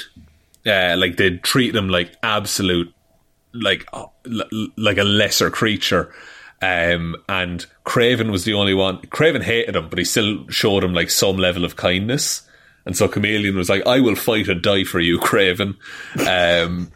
[0.66, 2.92] Uh, like they'd treat him like absolute,
[3.52, 4.06] like uh,
[4.76, 6.12] like a lesser creature.
[6.62, 8.98] Um, and Kraven was the only one.
[8.98, 12.42] Kraven hated him, but he still showed him like some level of kindness.
[12.84, 15.76] And so Chameleon was like, "I will fight and die for you, Kraven."
[16.26, 16.92] Um,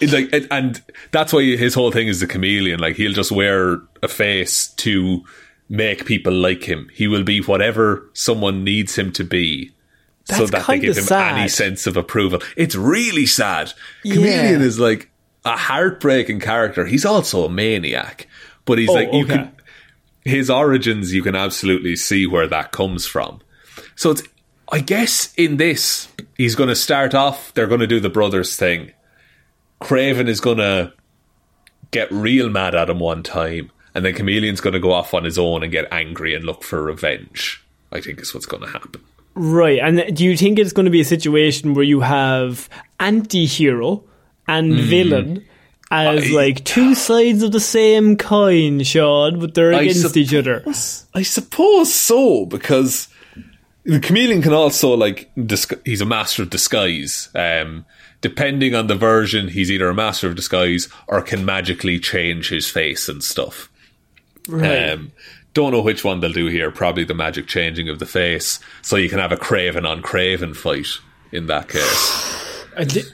[0.00, 2.80] like, and that's why his whole thing is the chameleon.
[2.80, 5.22] Like he'll just wear a face to
[5.68, 6.88] make people like him.
[6.92, 9.72] He will be whatever someone needs him to be.
[10.24, 11.38] So That's that they give him sad.
[11.38, 12.40] any sense of approval.
[12.56, 13.72] It's really sad.
[14.02, 14.66] Chameleon Yeah.
[14.66, 15.10] is like
[15.44, 16.86] a heartbreaking character.
[16.86, 18.28] He's also a maniac,
[18.64, 19.34] but he's Oh, like you okay.
[19.34, 19.52] can
[20.24, 21.12] his origins.
[21.12, 23.40] You can absolutely see where that comes from.
[23.96, 24.22] So it's
[24.70, 26.06] I guess in this
[26.36, 27.52] he's going to start off.
[27.54, 28.92] They're going to do the brothers thing.
[29.82, 30.92] Kraven is going to
[31.90, 35.24] get real mad at him one time, and then Chameleon's going to go off on
[35.24, 37.62] his own and get angry and look for revenge.
[37.90, 39.02] I think is what's going to happen.
[39.34, 39.78] Right.
[39.78, 42.68] And do you think it's going to be a situation where you have
[43.00, 44.04] anti hero
[44.46, 45.44] and villain
[45.90, 46.30] as.
[46.30, 50.62] I- like two sides of the same coin, Shaun, but they're I against each other?
[51.14, 53.08] I suppose so because
[53.84, 57.28] the chameleon can also like disgu- he's a master of disguise.
[57.34, 57.84] Um,
[58.20, 62.68] depending on the version, he's either a master of disguise or can magically change his
[62.68, 63.70] face and stuff.
[64.48, 64.90] Right.
[64.90, 65.12] Um,
[65.54, 66.70] don't know which one they'll do here.
[66.70, 70.56] Probably the magic changing of the face, so you can have a Kraven on Kraven
[70.56, 70.86] fight
[71.30, 72.38] in that case.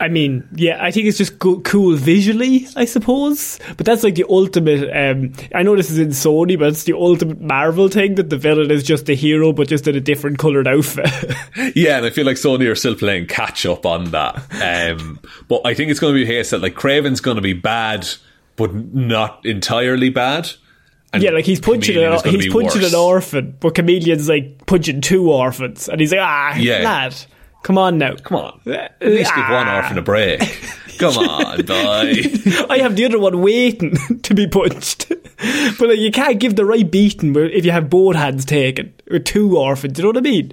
[0.00, 3.58] I, mean, yeah, I think it's just co- cool visually, I suppose.
[3.76, 4.88] But that's like the ultimate.
[4.94, 8.36] Um, I know this is in Sony, but it's the ultimate Marvel thing that the
[8.36, 11.08] villain is just a hero, but just in a different coloured outfit.
[11.74, 14.36] Yeah, and I feel like Sony are still playing catch up on that.
[14.62, 17.42] Um, but I think it's going to be a case that like Kraven's going to
[17.42, 18.08] be bad,
[18.56, 20.50] but not entirely bad.
[21.16, 22.92] Yeah, like he's punching an, he's punching worse.
[22.92, 26.82] an orphan, but Chameleon's like punching two orphans, and he's like, ah, Yeah.
[26.82, 27.14] lad,
[27.62, 29.76] come on now, Come on, at least give one Ah.
[29.76, 30.40] orphan a break.
[30.98, 31.74] Come on, boy.
[32.68, 35.08] I have the other one waiting to be punched.
[35.78, 39.24] but like, you can't give the right beating if you have both hands taken with
[39.24, 39.96] two orphans.
[39.98, 40.52] You know what I mean?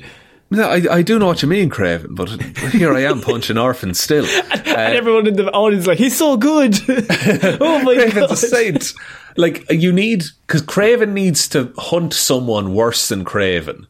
[0.51, 2.29] No, I, I do know what you mean, Kraven, but
[2.71, 4.25] here I am punching orphans still.
[4.51, 6.75] and everyone in the audience is like, he's so good.
[6.89, 8.31] oh my Kraven's god!
[8.31, 8.93] a saint.
[9.37, 13.87] Like you need because Kraven needs to hunt someone worse than Kraven.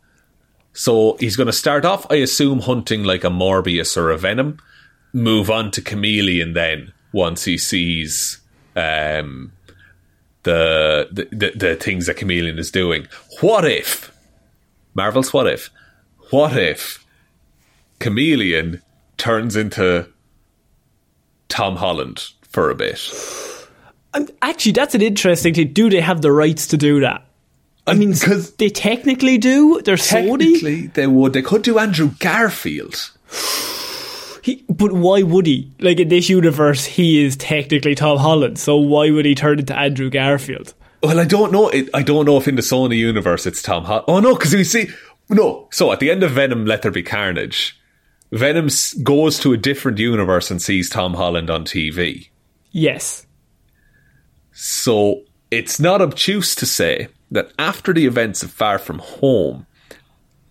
[0.73, 4.59] So he's going to start off, I assume, hunting like a Morbius or a Venom.
[5.13, 8.39] Move on to Chameleon then once he sees
[8.75, 9.53] um,
[10.43, 13.07] the, the the the things that Chameleon is doing.
[13.41, 14.11] What if
[14.93, 15.33] Marvel's?
[15.33, 15.69] What if?
[16.29, 17.05] What if
[17.99, 18.81] Chameleon
[19.17, 20.07] turns into
[21.49, 23.11] Tom Holland for a bit?
[24.13, 25.73] Um, Actually, that's an interesting thing.
[25.73, 27.25] Do they have the rights to do that?
[27.87, 29.81] I mean, because they technically do.
[29.83, 30.39] They're Sony.
[30.39, 31.33] Technically, they would.
[31.33, 33.11] They could do Andrew Garfield.
[34.41, 35.71] He, but why would he?
[35.79, 38.57] Like in this universe, he is technically Tom Holland.
[38.57, 40.73] So why would he turn into Andrew Garfield?
[41.03, 41.69] Well, I don't know.
[41.69, 44.05] It, I don't know if in the Sony universe it's Tom Holland.
[44.07, 44.87] Oh no, because we see
[45.29, 45.67] no.
[45.71, 47.79] So at the end of Venom, Let There Be Carnage,
[48.31, 48.69] Venom
[49.03, 52.29] goes to a different universe and sees Tom Holland on TV.
[52.71, 53.25] Yes.
[54.51, 59.65] So it's not obtuse to say that after the events of Far From Home,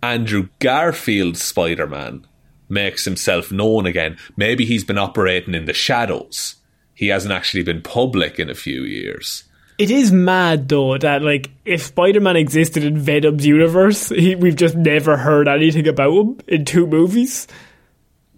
[0.03, 2.27] Andrew Garfield's Spider Man
[2.69, 4.17] makes himself known again.
[4.37, 6.57] Maybe he's been operating in the shadows.
[6.95, 9.45] He hasn't actually been public in a few years.
[9.77, 14.77] It is mad though that like if Spider-Man existed in Venom's universe, he, we've just
[14.77, 17.49] never heard anything about him in two movies.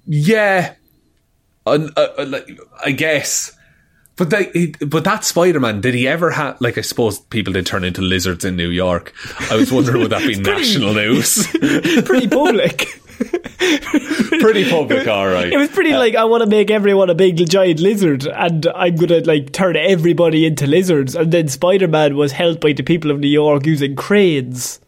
[0.07, 0.74] Yeah,
[1.66, 2.49] Un- uh, uh, like,
[2.84, 3.53] I guess.
[4.14, 6.59] But they, he, but that Spider Man, did he ever have?
[6.61, 9.12] Like, I suppose people did turn into lizards in New York.
[9.51, 11.47] I was wondering would that be national news?
[12.05, 13.03] Pretty public.
[14.41, 15.53] Pretty public, all right.
[15.53, 18.97] It was pretty like I want to make everyone a big giant lizard, and I'm
[18.97, 21.15] gonna like turn everybody into lizards.
[21.15, 24.81] And then Spider-Man was helped by the people of New York using cranes.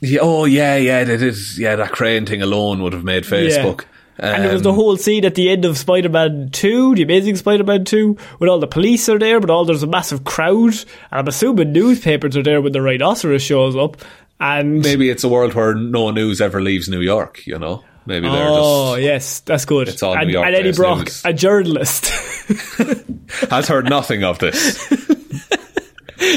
[0.00, 1.36] Yeah, oh yeah, yeah, they did.
[1.58, 3.84] Yeah, that crane thing alone would have made Facebook.
[4.18, 7.36] and there was the Um, whole scene at the end of Spider-Man 2, the Amazing
[7.36, 10.84] Spider-Man 2, when all the police are there, but all there's a massive crowd, and
[11.12, 13.96] I'm assuming newspapers are there when the rhinoceros shows up,
[14.42, 17.46] and Maybe it's a world where no news ever leaves New York.
[17.46, 19.88] You know, maybe they're oh just yes, that's good.
[19.88, 21.22] It's all and, New York and Eddie Brock, news.
[21.24, 22.06] a journalist.
[23.50, 24.78] has heard nothing of this.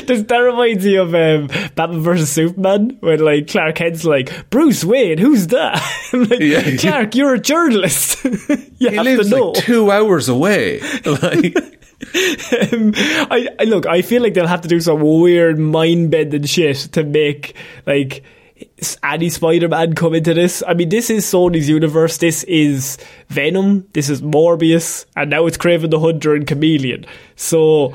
[0.06, 4.84] This, that reminds me of um, Batman versus Superman, when like Clark Kent's like, Bruce
[4.84, 5.82] Wayne, who's that?
[6.14, 6.76] Like, Yeah.
[6.78, 8.24] Clark, you're a journalist.
[8.80, 9.52] you He have lives to know.
[9.52, 10.80] like two hours away.
[11.06, 11.56] Like,
[12.74, 12.92] um,
[13.32, 16.78] I, I look, I feel like they'll have to do some weird mind bending shit
[16.94, 17.56] to make
[17.86, 18.24] like
[19.04, 20.62] any Spider-Man come into this.
[20.68, 22.18] I mean, this is Sony's universe.
[22.18, 22.98] This is
[23.30, 23.88] Venom.
[23.94, 27.06] This is Morbius, and now it's Kraven the Hunter and Chameleon.
[27.36, 27.94] So.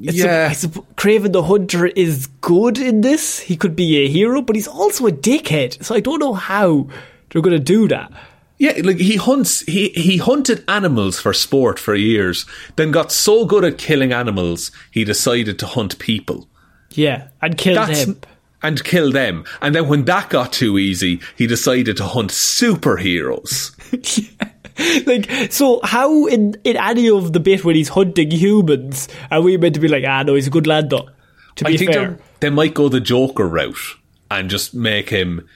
[0.00, 0.46] It's Yeah.
[0.46, 3.40] a, I supp- Kraven the Hunter is good in this.
[3.40, 5.82] He could be a hero, but he's also a dickhead.
[5.84, 6.86] So I don't know how
[7.30, 8.10] they're going to do that.
[8.58, 9.60] Yeah, like he hunts.
[9.62, 12.46] He he hunted animals for sport for years.
[12.76, 16.48] Then got so good at killing animals, he decided to hunt people.
[16.90, 18.20] Yeah, and kill That's them.
[18.62, 19.44] and kill them.
[19.60, 23.72] And then when that got too easy, he decided to hunt superheroes.
[25.06, 29.56] like, so how in, in any of the bit when he's hunting humans are we
[29.56, 31.08] meant to be like, ah, no, he's a good lad though?
[31.56, 32.18] To be I think fair.
[32.40, 33.96] they're- might go the Joker route
[34.30, 35.46] and just make him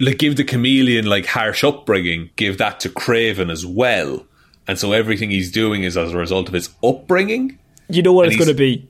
[0.00, 4.24] like give the chameleon like harsh upbringing, give that to Kraven as well.
[4.66, 7.58] And so everything he's doing is as a result of his upbringing.
[7.88, 8.88] You know what and it's going to be?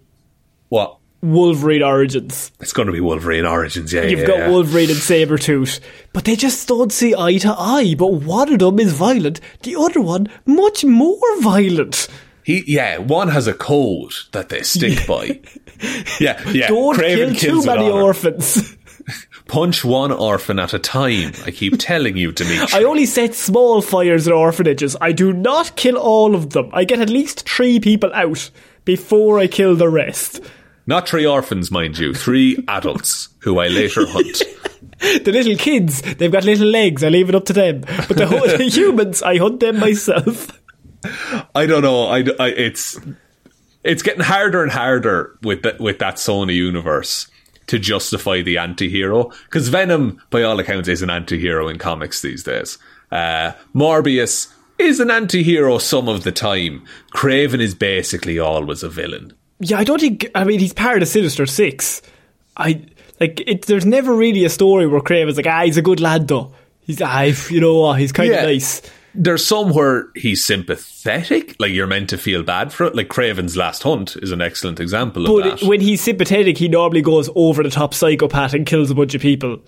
[0.69, 0.98] What?
[1.23, 2.53] Wolverine Origins.
[2.61, 4.03] It's going to be Wolverine Origins, yeah.
[4.03, 4.51] You've yeah, got yeah.
[4.51, 5.81] Wolverine and Sabretooth.
[6.13, 7.95] But they just don't see eye to eye.
[7.99, 12.09] But one of them is violent, the other one much more violent.
[12.45, 15.41] He, yeah, one has a code that they stick by.
[16.19, 16.67] Yeah, yeah.
[16.67, 18.77] Don't Kraven kill too many orphans.
[19.47, 21.33] Punch one orphan at a time.
[21.47, 22.81] I keep telling you, Dimitri.
[22.81, 24.97] I only set small fires in orphanages.
[25.01, 26.71] I do not kill all of them.
[26.73, 28.51] I get at least three people out
[28.85, 30.41] before I kill the rest.
[30.89, 32.15] Not three orphans, mind you.
[32.15, 34.43] Three adults who I later hunt.
[35.01, 37.05] The little kids, they've got little legs.
[37.05, 37.83] I leave it up to them.
[37.83, 40.61] But the, hu- the humans, I hunt them myself.
[41.55, 42.07] I don't know.
[42.09, 42.99] I, I- it's
[43.85, 47.29] it's getting harder and harder with the, with that Sony universe
[47.69, 52.43] to justify the anti-hero because Venom, by all accounts, is an anti-hero in comics these
[52.43, 52.77] days.
[53.13, 56.85] Uh, Morbius is an anti-hero some of the time.
[57.15, 59.33] Kraven is basically always a villain.
[59.61, 60.29] Yeah, I don't think.
[60.35, 62.03] I mean, he's part of Sinister Six.
[62.57, 62.83] I
[63.21, 63.63] like it.
[63.67, 66.53] There's never really a story where Kraven's like, ah, he's a good lad though.
[66.81, 67.99] He's, ah, you know what?
[67.99, 68.43] He's kind of Yeah.
[68.45, 68.83] nice.
[69.15, 72.95] There's some where he's sympathetic, like you're meant to feel bad for it.
[72.95, 75.67] Like Kraven's Last Hunt is an excellent example of But that.
[75.67, 79.21] when he's sympathetic, he normally goes over the top psychopath and kills a bunch of
[79.23, 79.59] people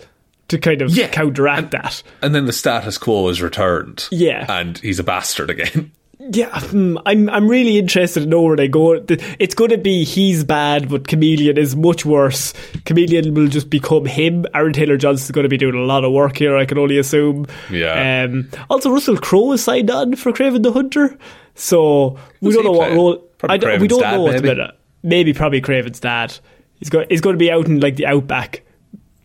[0.48, 1.08] to kind of Yeah.
[1.08, 2.02] counteract that.
[2.22, 4.06] and then the status quo is returned.
[4.12, 4.46] Yeah.
[4.48, 5.90] and he's a bastard again.
[6.22, 9.02] Yeah, hmm, I'm I'm really interested to know where they go.
[9.38, 12.52] It's going to be he's bad, but Chameleon is much worse.
[12.84, 14.44] Chameleon will just become him.
[14.52, 16.56] Aaron Taylor Johnson's going to be doing a lot of work here.
[16.58, 17.46] I can only assume.
[17.70, 18.26] Yeah.
[18.28, 21.16] Um, also, Russell Crowe is signed on for Kraven the Hunter,
[21.54, 23.16] so we Who's don't know what role.
[23.38, 24.58] Probably I don't, we don't dad, know at the maybe?
[24.58, 24.74] minute.
[25.02, 26.38] Maybe probably Kraven's dad.
[26.78, 27.06] He's going.
[27.08, 28.62] He's going to be out in like the outback.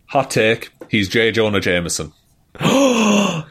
[0.06, 1.30] Hot take: He's J.
[1.30, 2.14] Jonah Jameson.
[2.58, 3.44] I'm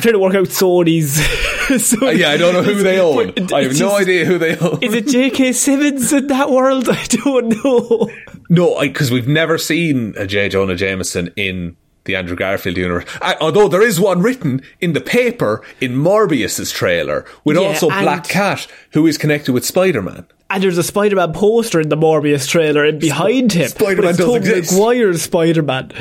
[0.00, 1.20] trying to work out Sony's.
[1.68, 3.32] Sony's Uh, yeah, I don't know who they own.
[3.52, 4.78] I have it's no idea who they own.
[4.82, 5.52] Is it J.K.
[5.52, 6.88] Simmons in that world?
[6.90, 8.10] I don't know.
[8.48, 10.48] No, because we've never seen a J.
[10.48, 13.04] Jonah Jameson in the Andrew Garfield universe.
[13.20, 17.88] Uh, although there is one written in the paper in Morbius's trailer with Yeah, also
[17.88, 20.26] Black Cat, who is connected with Spider Man.
[20.48, 24.18] And there's a Spider-Man poster in the Morbius trailer, and behind him, Spider-Man but it's
[24.18, 24.72] does Tobey exist.
[24.74, 25.92] Maguire's Spider-Man.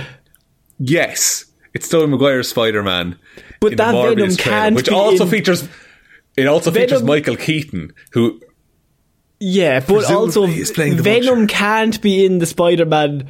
[0.77, 3.17] Yes, it's Tobey Maguire's Spider Man.
[3.65, 5.67] But in that the Venom can't which be also in- features.
[6.37, 8.41] It also features Michael Keaton, who
[9.39, 11.47] Yeah, but also he's playing the Venom Vulture.
[11.47, 13.29] can't be in the Spider-Man.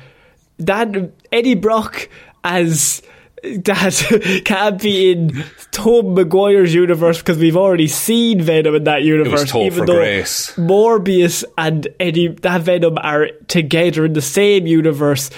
[0.58, 2.10] That Eddie Brock
[2.44, 3.02] as
[3.44, 9.44] that can't be in Tobey Maguire's universe because we've already seen Venom in that universe.
[9.44, 10.56] Topher even though Grace.
[10.56, 15.30] Morbius and Eddie that Venom are together in the same universe.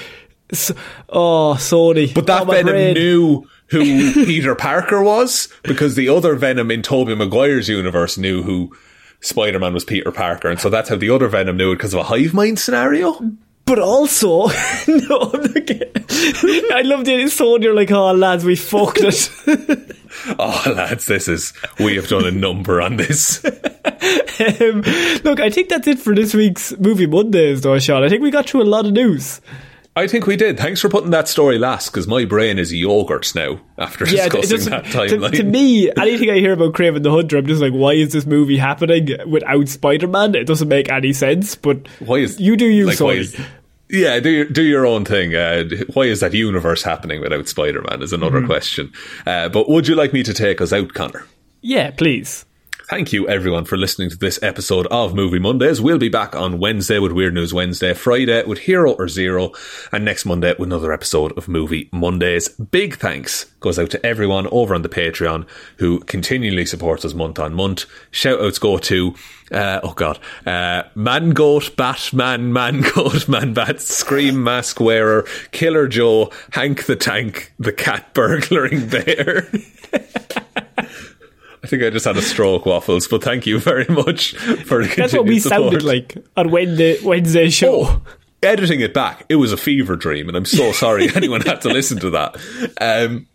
[0.53, 0.75] So,
[1.09, 2.13] oh, Sony!
[2.13, 2.93] But that oh, my Venom brain.
[2.93, 8.75] knew who Peter Parker was because the other Venom in Tobey Maguire's universe knew who
[9.19, 11.93] Spider Man was Peter Parker, and so that's how the other Venom knew it because
[11.93, 13.19] of a hive mind scenario.
[13.65, 14.47] But also,
[14.87, 15.91] no, I'm not kidding.
[16.71, 17.63] I love the Sony.
[17.63, 19.93] You're like, oh lads, we fucked it.
[20.39, 23.43] Oh, lads, this is we have done a number on this.
[23.45, 24.81] Um,
[25.23, 28.03] look, I think that's it for this week's Movie Mondays, though, Shaun.
[28.03, 29.41] I think we got through a lot of news.
[29.97, 30.57] I think we did.
[30.57, 34.69] Thanks for putting that story last because my brain is yogurt now after it discussing
[34.69, 35.31] that to, timeline.
[35.35, 38.25] to me, anything I hear about Kraven the Hunter, I'm just like, why is this
[38.25, 40.35] movie happening without Spider Man?
[40.35, 41.55] It doesn't make any sense.
[41.55, 43.39] But why is you do you, like, is-
[43.89, 45.33] yeah, do your, do your own thing.
[45.33, 48.01] Uh, why is that universe happening without Spider Man?
[48.03, 48.47] Is another Mm-hmm.
[48.47, 48.93] question.
[49.25, 51.25] Uh, but would you like me to take us out, Conor?
[51.61, 52.45] yeah, please.
[52.89, 55.81] Thank you, everyone, for listening to this episode of Movie Mondays.
[55.81, 59.51] We'll be back on Wednesday with Weird News Wednesday, Friday with Hero or Zero,
[59.91, 62.47] and next Monday with another episode of Movie Mondays.
[62.47, 65.45] Big thanks goes out to everyone over on the Patreon
[65.79, 67.87] who continually supports us month on month.
[68.09, 69.15] Shout outs go to,
[69.51, 75.89] uh, oh god, uh, Man Goat, Batman, Man Goat, Man Bat, Scream Mask Wearer, Killer
[75.89, 79.49] Joe, Hank the Tank, the Cat Burglaring Bear.
[81.67, 84.93] I think I just had a stroke, Waffles, but thank you very much for the
[84.95, 87.87] That's what we continued sounded like on Wednesday, Wednesday show.
[87.87, 88.01] Oh,
[88.41, 91.67] editing it back, it was a fever dream, and I'm so sorry anyone had to
[91.67, 92.37] listen to that.
[92.79, 93.27] Um,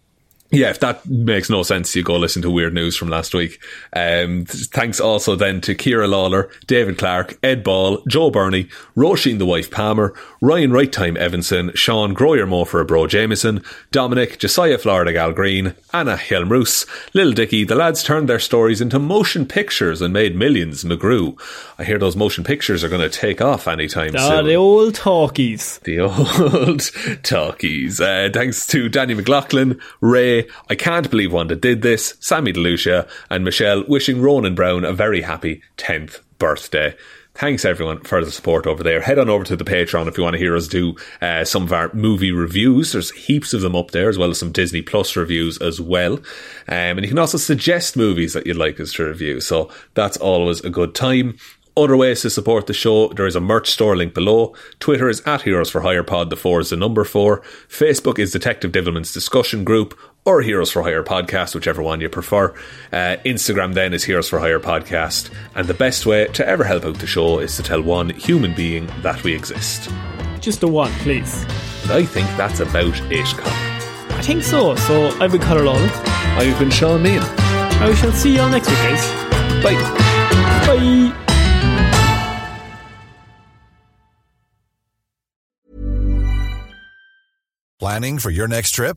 [0.52, 3.60] yeah, if that makes no sense, you go listen to Weird News from last week.
[3.94, 9.46] Um, thanks also then to Ciara Lawler, David Clarke, Ed Ball, Joe Bernie, Róisín the
[9.46, 15.32] Wife Palmer, Ryan Right Time Evanson, Shaun Groyer Mofer Bro Jamieson, Dominic, Josiah Florida Gal
[15.32, 20.36] Green, Anna Hjelmroos, Lil Dicky, the lads turned their stories into motion pictures and made
[20.36, 21.38] millions, McGrew.
[21.78, 24.46] I hear those motion pictures are going to take off anytime Ah, soon.
[24.46, 25.78] the old talkies.
[25.84, 26.90] The old
[27.22, 28.00] talkies.
[28.00, 33.44] Uh, thanks to Danny McLaughlin, Ray, I can't believe Wanda did this, Sammy DeLucia, and
[33.44, 36.94] Michelle wishing Ronan Browne a very happy 10th birthday.
[37.34, 39.00] Thanks everyone for the support over there.
[39.00, 41.62] Head on over to the Patreon if you want to hear us do uh, some
[41.62, 42.92] of our movie reviews.
[42.92, 46.14] There's heaps of them up there, as well as some Disney Plus reviews as well.
[46.14, 46.22] Um,
[46.68, 49.40] and you can also suggest movies that you'd like us to review.
[49.40, 51.38] So that's always a good time.
[51.74, 54.54] Other ways to support the show, there is a merch store link below.
[54.78, 57.40] Twitter is at Heroes for Hire Pod, the four is the number four.
[57.66, 62.50] Facebook is Detective Divilment's discussion group, or Heroes for Hire Podcast, whichever one you prefer.
[62.92, 65.30] Uh, Instagram then is Heroes for Hire Podcast.
[65.54, 68.54] And the best way to ever help out the show is to tell one human
[68.54, 69.90] being that we exist.
[70.40, 71.44] Just a one, please.
[71.82, 73.72] And I think that's about it, Colin.
[74.18, 74.76] I think so.
[74.76, 75.90] So I've been Conor Lawler.
[76.38, 77.22] I've been Shaun Meighan.
[77.80, 79.04] I shall see you all next week, guys.
[79.64, 79.74] Bye.
[80.66, 81.18] Bye.
[87.80, 88.96] Planning for your next trip?